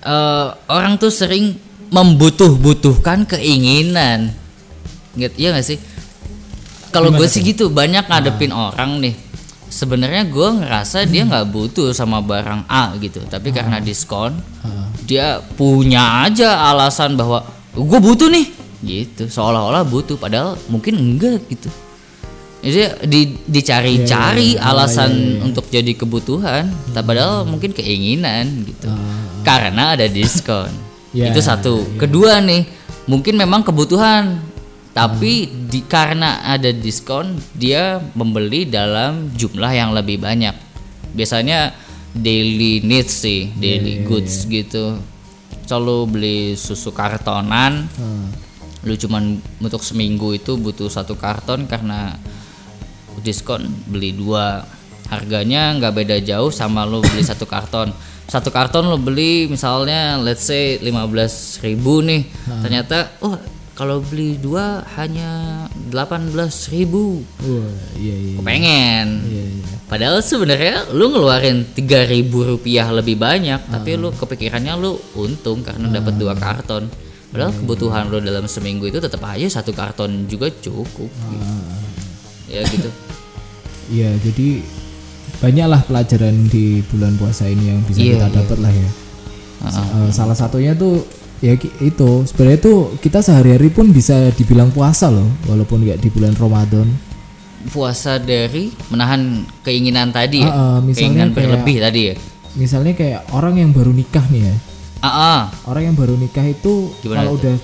Eh, 0.00 0.46
orang 0.70 0.96
tuh 0.96 1.12
sering 1.12 1.58
membutuh-butuhkan 1.90 3.26
keinginan. 3.26 4.32
Gitu, 5.18 5.34
iya 5.36 5.50
gak 5.52 5.66
sih? 5.66 5.78
Kalau 6.94 7.10
gue 7.10 7.26
sih 7.26 7.42
gitu 7.42 7.70
banyak 7.70 8.06
ngadepin 8.06 8.54
orang 8.54 9.02
nih. 9.02 9.14
Sebenarnya 9.70 10.26
gue 10.26 10.48
ngerasa 10.62 11.06
dia 11.06 11.22
nggak 11.22 11.46
butuh 11.54 11.94
sama 11.94 12.18
barang 12.18 12.66
A 12.66 12.90
gitu, 12.98 13.22
tapi 13.30 13.54
karena 13.54 13.78
diskon, 13.78 14.34
dia 15.06 15.38
punya 15.54 16.26
aja 16.26 16.58
alasan 16.74 17.14
bahwa 17.14 17.46
gue 17.78 17.98
butuh 18.02 18.26
nih, 18.26 18.50
gitu. 18.82 19.30
Seolah-olah 19.30 19.86
butuh, 19.86 20.18
padahal 20.18 20.58
mungkin 20.66 20.98
enggak 20.98 21.46
gitu. 21.46 21.70
Jadi 22.60 23.08
di, 23.08 23.20
dicari-cari 23.48 24.60
alasan 24.60 25.40
untuk 25.40 25.72
jadi 25.72 25.96
kebutuhan, 25.96 26.68
tak 26.92 27.08
padahal 27.08 27.48
mungkin 27.48 27.72
keinginan 27.72 28.68
gitu. 28.68 28.92
Karena 29.44 29.96
ada 29.96 30.06
diskon. 30.06 30.68
Ya, 31.10 31.34
Itu 31.34 31.42
satu. 31.42 31.98
Kedua 31.98 32.38
nih, 32.38 32.70
mungkin 33.10 33.34
memang 33.34 33.66
kebutuhan, 33.66 34.38
tapi 34.94 35.50
di, 35.66 35.82
karena 35.82 36.38
ada 36.46 36.70
diskon 36.70 37.34
dia 37.50 37.98
membeli 38.14 38.62
dalam 38.62 39.26
jumlah 39.34 39.74
yang 39.74 39.90
lebih 39.90 40.22
banyak. 40.22 40.54
Biasanya 41.10 41.74
daily 42.14 42.78
needs 42.86 43.26
sih, 43.26 43.50
daily 43.58 44.06
goods 44.06 44.46
gitu. 44.46 45.02
Selalu 45.66 45.98
beli 46.06 46.38
susu 46.54 46.94
kartonan, 46.94 47.90
lu 48.86 48.94
cuman 48.94 49.42
untuk 49.58 49.82
seminggu 49.82 50.30
itu 50.38 50.54
butuh 50.54 50.86
satu 50.86 51.18
karton 51.18 51.66
karena 51.66 52.14
diskon 53.22 53.68
beli 53.88 54.12
dua. 54.16 54.64
Harganya 55.10 55.74
nggak 55.74 55.94
beda 55.94 56.16
jauh 56.22 56.54
sama 56.54 56.86
lu 56.86 57.02
beli 57.02 57.26
satu 57.26 57.42
karton. 57.42 57.90
Satu 58.30 58.54
karton 58.54 58.86
lu 58.86 58.94
beli 58.94 59.50
misalnya 59.50 60.22
let's 60.22 60.46
say 60.46 60.78
15.000 60.78 61.66
ribu 61.66 61.98
nih. 61.98 62.22
Ternyata 62.62 63.18
oh 63.26 63.34
kalau 63.80 64.04
beli 64.04 64.36
dua 64.36 64.84
hanya 65.00 65.64
18.000 65.88 66.76
ribu. 66.76 67.24
Wah, 67.42 67.74
iya 67.96 68.12
iya. 68.12 68.36
pengen 68.44 69.24
Iya, 69.24 69.44
iya. 69.56 69.64
padahal 69.88 70.20
sebenarnya 70.20 70.92
lu 70.92 71.08
ngeluarin 71.16 71.64
3.000 71.72 72.28
rupiah 72.28 72.92
lebih 72.92 73.16
banyak 73.16 73.56
tapi 73.72 73.96
lu 73.96 74.12
kepikirannya 74.12 74.76
lu 74.76 75.00
untung 75.16 75.64
karena 75.64 75.88
dapat 75.90 76.14
dua 76.20 76.36
karton. 76.36 76.86
Padahal 77.34 77.56
kebutuhan 77.56 78.10
lu 78.12 78.20
dalam 78.22 78.44
seminggu 78.44 78.86
itu 78.86 79.02
tetap 79.02 79.24
aja 79.26 79.48
satu 79.48 79.72
karton 79.72 80.28
juga 80.28 80.52
cukup. 80.54 81.10
Gitu. 81.10 81.46
ya 82.50 82.62
gitu 82.66 82.90
Iya, 83.90 84.14
jadi 84.16 84.62
banyaklah 85.38 85.82
pelajaran 85.82 86.46
di 86.46 86.64
bulan 86.86 87.14
puasa 87.14 87.44
ini 87.44 87.68
yang 87.68 87.80
bisa 87.82 87.98
Iya, 87.98 88.14
kita 88.16 88.28
iya. 88.28 88.36
dapat 88.38 88.58
lah 88.60 88.72
ya. 88.72 88.88
Eh, 89.60 90.10
salah 90.10 90.32
satunya 90.32 90.72
tuh 90.72 91.04
ya 91.38 91.52
itu 91.56 92.10
sebenarnya 92.22 92.60
tuh 92.60 92.78
kita 92.96 93.20
sehari-hari 93.20 93.68
pun 93.68 93.90
bisa 93.90 94.14
dibilang 94.32 94.70
puasa 94.70 95.08
loh, 95.08 95.28
walaupun 95.44 95.82
nggak 95.82 95.98
di 95.98 96.08
bulan 96.08 96.32
Ramadan. 96.34 96.88
puasa 97.60 98.16
dari 98.16 98.72
menahan 98.88 99.44
keinginan 99.60 100.08
tadi 100.08 100.40
ya 100.40 100.48
Ah, 100.48 100.56
ah, 100.56 100.76
misalnya 100.78 100.96
keinginan 100.96 101.28
kayak- 101.28 101.36
berlebih 101.36 101.76
tadi 101.78 102.00
ya 102.00 102.14
Misalnya 102.50 102.92
kayak 102.94 103.20
orang 103.30 103.54
yang 103.54 103.70
baru 103.70 103.92
nikah 103.92 104.24
nih 104.26 104.42
ya, 104.42 104.54
ah 104.98 105.12
ah. 105.12 105.40
orang 105.68 105.82
yang 105.86 105.94
baru 105.94 106.16
nikah 106.16 106.42
itu 106.42 106.88
Gimana 106.98 107.20
kalau 107.20 107.36
tuh? 107.36 107.38
udah 107.38 107.56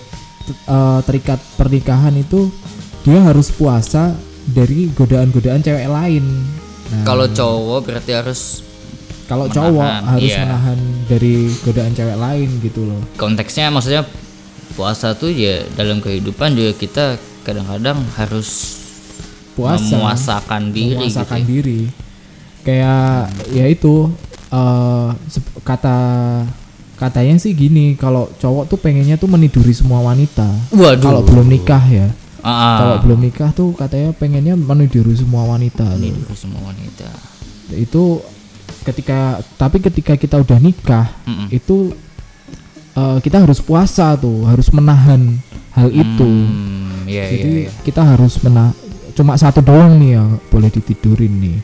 eh, 0.69 0.99
terikat 1.03 1.41
pernikahan 1.57 2.13
itu 2.13 2.53
dia 3.03 3.25
harus 3.25 3.49
puasa 3.49 4.13
dari 4.51 4.91
godaan-godaan 4.95 5.63
cewek 5.63 5.89
lain. 5.91 6.25
Nah, 6.87 7.03
kalau 7.03 7.27
cowok 7.27 7.81
berarti 7.83 8.13
harus 8.15 8.63
kalau 9.27 9.51
cowok 9.51 9.91
harus 10.07 10.31
iya. 10.31 10.47
menahan 10.47 10.79
dari 11.11 11.51
godaan 11.67 11.93
cewek 11.93 12.15
lain 12.15 12.49
gitu 12.63 12.87
loh. 12.87 13.03
konteksnya 13.19 13.75
maksudnya 13.75 14.07
puasa 14.79 15.19
tuh 15.19 15.35
ya 15.35 15.67
dalam 15.75 15.99
kehidupan 15.99 16.55
juga 16.55 16.73
kita 16.79 17.05
kadang-kadang 17.43 17.99
harus 18.15 18.79
puasa 19.59 19.99
memuasakan 19.99 20.71
diri 20.71 20.95
memuasakan 20.95 21.43
gitu 21.43 21.51
diri 21.51 21.81
kayak 22.63 23.31
ya 23.51 23.67
itu 23.67 24.11
sep- 25.27 25.59
kata 25.67 25.99
katanya 26.97 27.37
sih 27.37 27.53
gini 27.53 27.99
kalau 27.99 28.31
cowok 28.41 28.71
tuh 28.73 28.79
pengennya 28.81 29.21
tuh 29.21 29.29
meniduri 29.29 29.75
semua 29.75 30.01
wanita 30.07 30.47
Waduh. 30.73 31.03
kalau 31.03 31.21
belum 31.27 31.47
nikah 31.51 31.83
ya 31.89 32.09
Ah, 32.47 32.79
kalau 32.79 32.97
belum 33.03 33.27
nikah 33.27 33.51
tuh 33.51 33.75
katanya 33.75 34.15
pengennya 34.15 34.55
meniduri 34.55 35.19
semua 35.19 35.51
wanita. 35.51 35.99
Tidur 35.99 36.31
semua 36.39 36.63
wanita 36.71 37.11
itu 37.75 38.23
ketika 38.87 39.43
tapi 39.59 39.83
ketika 39.83 40.15
kita 40.15 40.39
udah 40.39 40.59
nikah 40.63 41.11
Mm-mm. 41.27 41.51
itu 41.51 41.91
eh, 42.95 43.19
kita 43.19 43.43
harus 43.43 43.59
puasa 43.59 44.15
tuh 44.15 44.47
harus 44.47 44.71
menahan 44.71 45.43
hal 45.75 45.91
itu 45.91 46.31
iya 47.11 47.27
jadi 47.35 47.51
iya. 47.67 47.71
kita 47.83 48.07
harus 48.07 48.39
menah 48.47 48.71
cuma 49.19 49.35
satu 49.35 49.65
doang 49.65 49.99
nih 49.99 50.21
yang 50.21 50.39
boleh 50.53 50.71
ditidurin 50.71 51.35
nih 51.43 51.59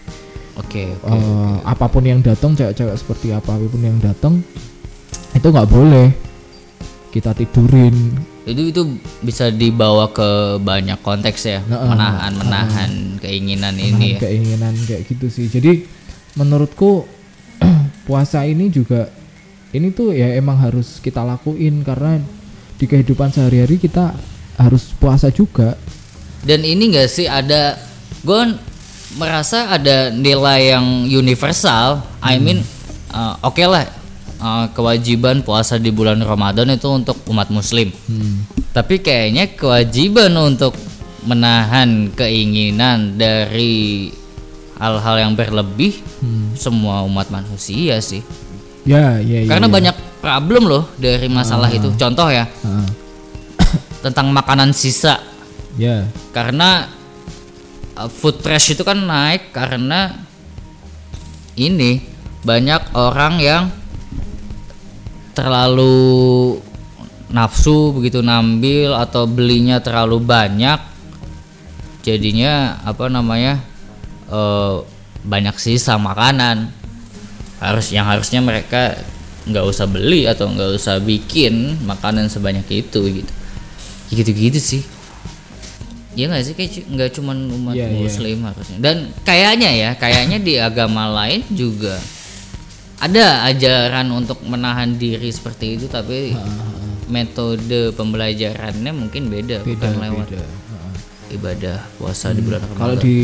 oke 0.59 0.83
oke 1.07 1.15
Eh, 1.15 1.57
apa 1.63 1.87
pun 1.87 2.03
yang 2.03 2.19
datang 2.19 2.59
cewek-cewek 2.59 2.97
seperti 2.99 3.31
apa 3.31 3.55
pun 3.55 3.83
yang 3.83 3.99
datang 4.03 4.43
itu 5.33 5.47
nggak 5.47 5.71
boleh 5.71 6.11
kita 7.15 7.31
tidurin 7.39 7.95
itu 8.43 8.75
itu 8.75 8.83
bisa 9.21 9.49
dibawa 9.49 10.11
ke 10.11 10.59
banyak 10.59 10.99
konteks 10.99 11.41
ya. 11.45 11.61
Nah, 11.63 11.87
menahan 11.87 12.33
menahan 12.35 12.91
keinginan 13.19 13.75
ini 13.75 13.93
Menahan 13.93 14.15
ya. 14.15 14.21
keinginan 14.21 14.75
kayak 14.83 15.03
gitu 15.07 15.27
sih. 15.29 15.47
Jadi 15.47 15.87
menurutku 16.35 17.07
puasa 18.07 18.43
ini 18.43 18.67
juga 18.67 19.07
ini 19.71 19.89
tuh 19.89 20.11
ya 20.11 20.35
emang 20.35 20.59
harus 20.59 20.99
kita 20.99 21.23
lakuin 21.23 21.81
karena 21.81 22.19
di 22.77 22.85
kehidupan 22.85 23.31
sehari-hari 23.31 23.79
kita 23.79 24.11
harus 24.59 24.91
puasa 24.99 25.31
juga. 25.31 25.79
Dan 26.43 26.67
ini 26.67 26.91
enggak 26.91 27.09
sih 27.09 27.31
ada 27.31 27.79
gue 28.21 28.43
merasa 29.15 29.71
ada 29.71 30.11
nilai 30.11 30.75
yang 30.75 31.07
universal. 31.07 32.03
I 32.19 32.37
Hmm. 32.37 32.43
mean 32.43 32.59
uh, 33.11 33.39
oke 33.41 33.63
lah 33.63 33.87
uh, 34.43 34.67
kewajiban 34.71 35.41
puasa 35.41 35.79
di 35.79 35.89
bulan 35.89 36.19
Ramadan 36.19 36.67
itu 36.69 36.91
untuk 36.91 37.15
umat 37.27 37.47
muslim 37.49 37.95
Hmm. 38.05 38.43
tapi 38.75 38.99
kayaknya 38.99 39.47
kewajiban 39.49 40.35
untuk 40.35 40.75
menahan 41.23 42.11
keinginan 42.11 43.15
dari 43.15 44.11
hal-hal 44.77 45.17
yang 45.21 45.33
berlebih 45.33 46.03
Hmm. 46.19 46.51
semua 46.53 47.03
umat 47.03 47.31
manusia 47.31 48.03
sih. 48.03 48.27
Ya, 48.83 49.23
ya, 49.23 49.47
ya. 49.47 49.49
Karena 49.49 49.71
ya. 49.71 49.73
banyak 49.73 49.97
problem 50.19 50.67
loh 50.67 50.91
dari 50.99 51.31
masalah 51.31 51.71
Ah. 51.71 51.79
itu. 51.79 51.95
Contoh 51.95 52.27
ya 52.27 52.51
Ah, 52.67 52.87
tentang 54.03 54.35
makanan 54.35 54.75
sisa. 54.75 55.23
ya. 55.79 56.11
Karena 56.35 56.91
uh, 57.95 58.11
food 58.11 58.43
trash 58.43 58.75
itu 58.75 58.83
kan 58.83 58.99
naik 58.99 59.55
karena 59.55 60.27
ini 61.55 62.03
banyak 62.43 62.97
orang 62.97 63.35
yang 63.39 63.63
terlalu 65.33 66.61
nafsu 67.33 67.97
begitu 67.97 68.21
nambil 68.21 68.93
atau 68.93 69.25
belinya 69.25 69.81
terlalu 69.81 70.21
banyak 70.21 70.77
jadinya 72.05 72.83
apa 72.85 73.09
namanya 73.09 73.63
eh, 74.29 74.77
banyak 75.23 75.57
sisa 75.57 75.97
makanan. 75.97 76.71
Harus 77.63 77.95
yang 77.95 78.11
harusnya 78.11 78.43
mereka 78.43 78.99
nggak 79.47 79.65
usah 79.67 79.87
beli 79.87 80.27
atau 80.27 80.51
nggak 80.51 80.71
usah 80.79 80.99
bikin 80.99 81.79
makanan 81.87 82.27
sebanyak 82.27 82.67
itu 82.69 83.01
gitu. 83.23 83.33
Gitu 84.11 84.31
gitu 84.35 84.59
sih. 84.59 84.83
Ya 86.19 86.29
nggak 86.29 86.43
sih 86.45 86.55
kayak 86.59 86.85
nggak 86.91 87.11
cuman 87.17 87.49
umat 87.55 87.75
Iya, 87.79 87.87
iya. 87.89 87.97
muslim 88.03 88.39
harusnya. 88.45 88.79
Dan 88.83 88.97
kayaknya 89.23 89.71
ya 89.73 89.91
kayaknya 89.95 90.43
di 90.43 90.59
agama 90.59 91.07
lain 91.09 91.47
juga 91.55 91.97
ada 93.03 93.43
ajaran 93.45 94.07
untuk 94.15 94.39
menahan 94.43 94.95
diri 94.95 95.27
seperti 95.29 95.75
itu 95.75 95.87
tapi 95.87 96.39
metode 97.11 97.91
pembelajarannya 97.93 98.93
mungkin 98.95 99.27
beda, 99.27 99.61
Beda, 99.61 99.91
bukan 99.91 99.93
lewat 100.01 100.27
beda. 100.31 100.39
Heeh. 100.39 100.93
ibadah 101.33 101.79
puasa 101.99 102.31
di 102.31 102.41
bulan 102.41 102.63
Ramadan 102.63 102.79
Kalau 102.79 102.97
di 102.97 103.17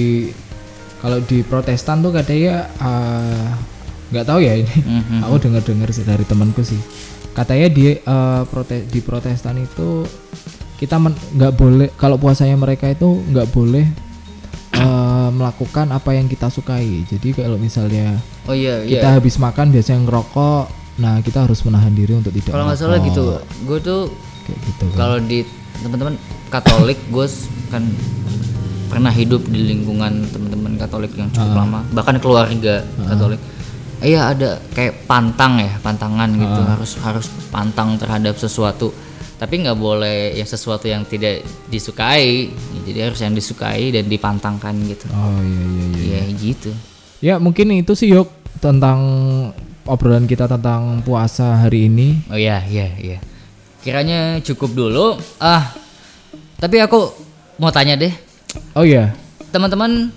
kalau 0.98 1.18
di 1.22 1.38
Protestan 1.40 2.02
tuh 2.02 2.10
katanya 2.10 2.66
eh, 2.74 3.46
nggak 4.10 4.26
tahu 4.26 4.40
ya 4.40 4.58
ini. 4.58 4.74
Mhm. 4.82 5.18
Aku 5.22 5.36
dengar-dengar 5.38 5.88
sih 5.92 6.02
dari 6.02 6.24
temanku 6.24 6.60
sih. 6.60 6.80
Katanya 7.30 7.70
di 7.70 7.94
eh, 7.94 8.42
prote- 8.50 8.84
di 8.84 8.98
Protestan 8.98 9.62
itu 9.62 10.02
kita 10.74 10.98
nggak 10.98 11.52
boleh 11.54 11.88
kalau 11.94 12.18
puasanya 12.18 12.54
mereka 12.54 12.86
itu 12.86 13.22
nggak 13.24 13.48
boleh 13.48 13.86
eh, 15.28 15.34
melakukan 15.34 15.86
apa 15.88 16.10
yang 16.10 16.24
kita 16.24 16.48
sukai. 16.48 17.04
Jadi 17.04 17.36
kalau 17.36 17.56
misalnya 17.56 18.16
oh 18.44 18.52
iya 18.52 18.80
iya 18.80 18.98
kita 18.98 19.08
habis 19.14 19.36
makan 19.36 19.68
biasanya 19.68 20.00
ngerokok, 20.02 20.64
nah 20.96 21.20
kita 21.20 21.44
harus 21.44 21.60
menahan 21.62 21.92
diri 21.92 22.12
untuk 22.12 22.32
tidak. 22.32 22.50
kalau 22.50 22.64
nggak 22.66 22.78
salah 22.78 22.98
gitu 22.98 23.24
gue 23.62 23.78
tuh 23.78 24.02
Kayak 24.42 24.58
gitu. 24.64 24.84
kan. 24.86 24.96
kalau 24.96 25.16
di 25.20 25.38
teman-teman 25.78 26.14
Katolik 26.48 26.98
gue 27.06 27.26
kan 27.68 27.84
pernah 28.88 29.12
hidup 29.12 29.44
di 29.44 29.68
lingkungan 29.68 30.24
teman-teman 30.26 30.74
Katolik 30.74 31.12
yang 31.12 31.28
cukup 31.28 31.52
Ah. 31.52 31.56
lama 31.60 31.80
bahkan 31.92 32.16
keluarga 32.16 32.80
Katolik 33.04 33.36
iya 34.00 34.32
ada 34.32 34.56
kayak 34.72 35.04
pantang 35.04 35.60
ya 35.60 35.76
pantangan 35.78 36.32
gitu 36.32 36.60
Ah. 36.60 36.68
harus 36.72 36.92
harus 36.98 37.26
pantang 37.48 37.94
terhadap 37.94 38.34
sesuatu 38.34 38.88
tapi 39.38 39.62
nggak 39.62 39.79
boleh 39.79 40.35
yang 40.35 40.51
sesuatu 40.51 40.90
yang 40.90 41.07
tidak 41.07 41.46
disukai 41.70 42.51
jadi 42.85 43.09
harus 43.09 43.22
yang 43.22 43.33
disukai 43.33 43.94
dan 43.94 44.11
dipantangkan 44.11 44.74
gitu 44.85 45.07
Oh 45.14 45.38
iya 45.40 45.64
iya 45.64 45.87
iya. 45.94 46.20
ya 46.27 46.35
gitu 46.35 46.70
Ya 47.18 47.35
mungkin 47.42 47.74
itu 47.74 47.98
sih 47.98 48.14
yuk 48.14 48.31
tentang 48.62 49.01
obrolan 49.83 50.31
kita 50.31 50.46
tentang 50.46 51.03
puasa 51.03 51.66
hari 51.66 51.90
ini. 51.90 52.22
Oh 52.31 52.38
iya 52.38 52.62
iya 52.70 52.94
iya. 52.94 53.18
Kiranya 53.83 54.38
cukup 54.46 54.70
dulu. 54.70 55.18
Ah. 55.42 55.74
Tapi 56.62 56.79
aku 56.79 57.11
mau 57.59 57.74
tanya 57.74 57.98
deh. 57.98 58.14
Oh 58.79 58.87
iya. 58.87 59.18
Teman-teman 59.51 60.14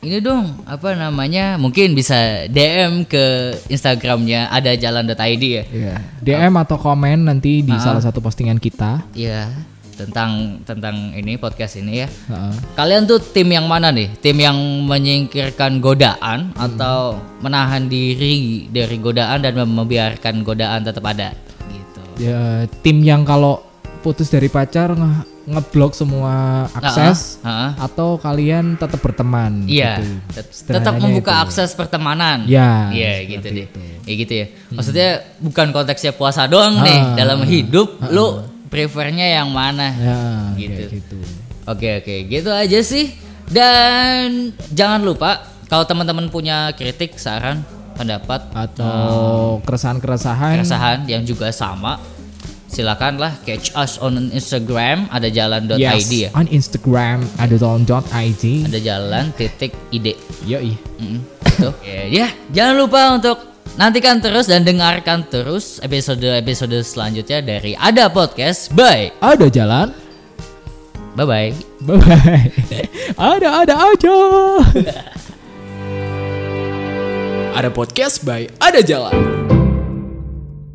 ini 0.00 0.16
dong 0.18 0.64
apa 0.64 0.96
namanya? 0.96 1.60
Mungkin 1.60 1.92
bisa 1.92 2.48
DM 2.48 3.04
ke 3.04 3.24
Instagramnya 3.68 4.48
ada 4.48 4.72
jalan.id 4.72 5.14
ya. 5.44 5.64
Iya. 5.66 5.94
DM 6.18 6.54
atau 6.56 6.76
komen 6.76 7.28
nanti 7.28 7.60
di 7.60 7.68
Ah. 7.70 7.78
salah 7.78 8.00
satu 8.00 8.18
postingan 8.18 8.56
kita. 8.56 9.04
Iya, 9.12 9.52
tentang 9.94 10.64
tentang 10.64 11.12
ini 11.12 11.36
podcast 11.36 11.76
ini 11.76 12.00
ya. 12.00 12.08
Heeh. 12.08 12.52
Kalian 12.72 13.04
tuh 13.04 13.20
tim 13.20 13.44
yang 13.46 13.68
mana 13.68 13.92
nih? 13.92 14.08
Tim 14.16 14.36
yang 14.36 14.56
menyingkirkan 14.88 15.84
godaan 15.84 16.56
atau 16.56 17.20
menahan 17.40 17.84
diri 17.84 18.64
dari 18.72 18.96
godaan 18.96 19.44
dan 19.44 19.52
membiarkan 19.52 20.40
godaan 20.40 20.80
tetap 20.80 21.04
ada 21.04 21.36
gitu. 21.68 22.00
Ya 22.16 22.64
tim 22.80 23.04
yang 23.04 23.28
kalau 23.28 23.60
putus 24.00 24.32
dari 24.32 24.48
pacar 24.48 24.96
ngeblok 25.42 25.92
semua 25.92 26.34
akses 26.70 27.40
Ah, 27.40 27.72
ah. 27.72 27.86
atau 27.86 28.16
kalian 28.16 28.76
tetap 28.76 28.98
berteman. 28.98 29.64
Iya, 29.64 29.98
gitu. 29.98 30.04
tet- 30.32 30.52
tetap 30.70 30.94
membuka 30.96 31.32
itu. 31.32 31.42
akses 31.44 31.72
pertemanan. 31.72 32.44
Ya, 32.44 32.88
iya 32.90 33.24
gitu 33.26 33.46
deh. 33.46 33.66
itu. 33.66 33.80
Ya 34.02 34.12
gitu 34.16 34.32
ya. 34.34 34.46
Maksudnya 34.70 35.08
bukan 35.38 35.66
konteksnya 35.70 36.12
puasa 36.12 36.44
doang 36.44 36.76
Ah. 36.76 36.84
nih 36.84 37.00
dalam 37.16 37.40
hidup 37.42 37.88
lu 38.08 38.40
prefernya 38.66 39.26
yang 39.32 39.48
mana? 39.48 39.88
Ya, 39.92 40.18
Gitu. 40.54 41.00
gitu. 41.00 41.16
Oke 41.64 41.98
oke, 41.98 42.14
gitu 42.26 42.48
aja 42.48 42.80
sih. 42.80 43.14
Dan 43.46 44.50
jangan 44.70 45.00
lupa 45.00 45.42
kalau 45.66 45.82
teman-teman 45.82 46.26
punya 46.26 46.70
kritik, 46.70 47.14
saran, 47.14 47.62
pendapat 47.92 48.46
Atau 48.50 49.58
keresahan-keresahan 49.60 50.56
keresahan 50.56 50.98
yang 51.04 51.22
juga 51.22 51.50
sama, 51.50 51.98
silakanlah 52.70 53.34
catch 53.42 53.74
us 53.74 53.98
on 53.98 54.30
Instagram 54.30 55.10
ada 55.10 55.26
jalan.id 55.26 55.76
Yes, 55.76 56.06
ya. 56.08 56.30
on 56.32 56.46
Instagram 56.46 57.26
ada 57.36 57.58
don.id. 57.58 58.44
Ada 58.70 58.78
jalan 58.78 59.34
titik 59.34 59.74
ide. 59.90 60.14
Yoi. 60.46 60.78
Mm, 61.02 61.18
ya, 61.84 62.02
ya, 62.06 62.28
jangan 62.54 62.74
lupa 62.78 63.00
untuk 63.18 63.36
nantikan 63.74 64.22
terus 64.22 64.46
dan 64.46 64.62
dengarkan 64.62 65.26
terus 65.26 65.82
episode-episode 65.82 66.78
selanjutnya 66.86 67.42
dari 67.42 67.74
Ada 67.74 68.06
Podcast. 68.08 68.70
Bye. 68.70 69.10
Ada 69.18 69.50
jalan. 69.50 69.90
Bye 71.18 71.26
bye. 71.26 71.50
Bye 71.84 71.98
bye. 71.98 72.46
ada 73.34 73.48
ada 73.66 73.74
aja. 73.90 74.16
Ada 77.50 77.66
podcast 77.66 78.22
by 78.22 78.46
Ada 78.62 78.80
Jalan. 78.80 79.59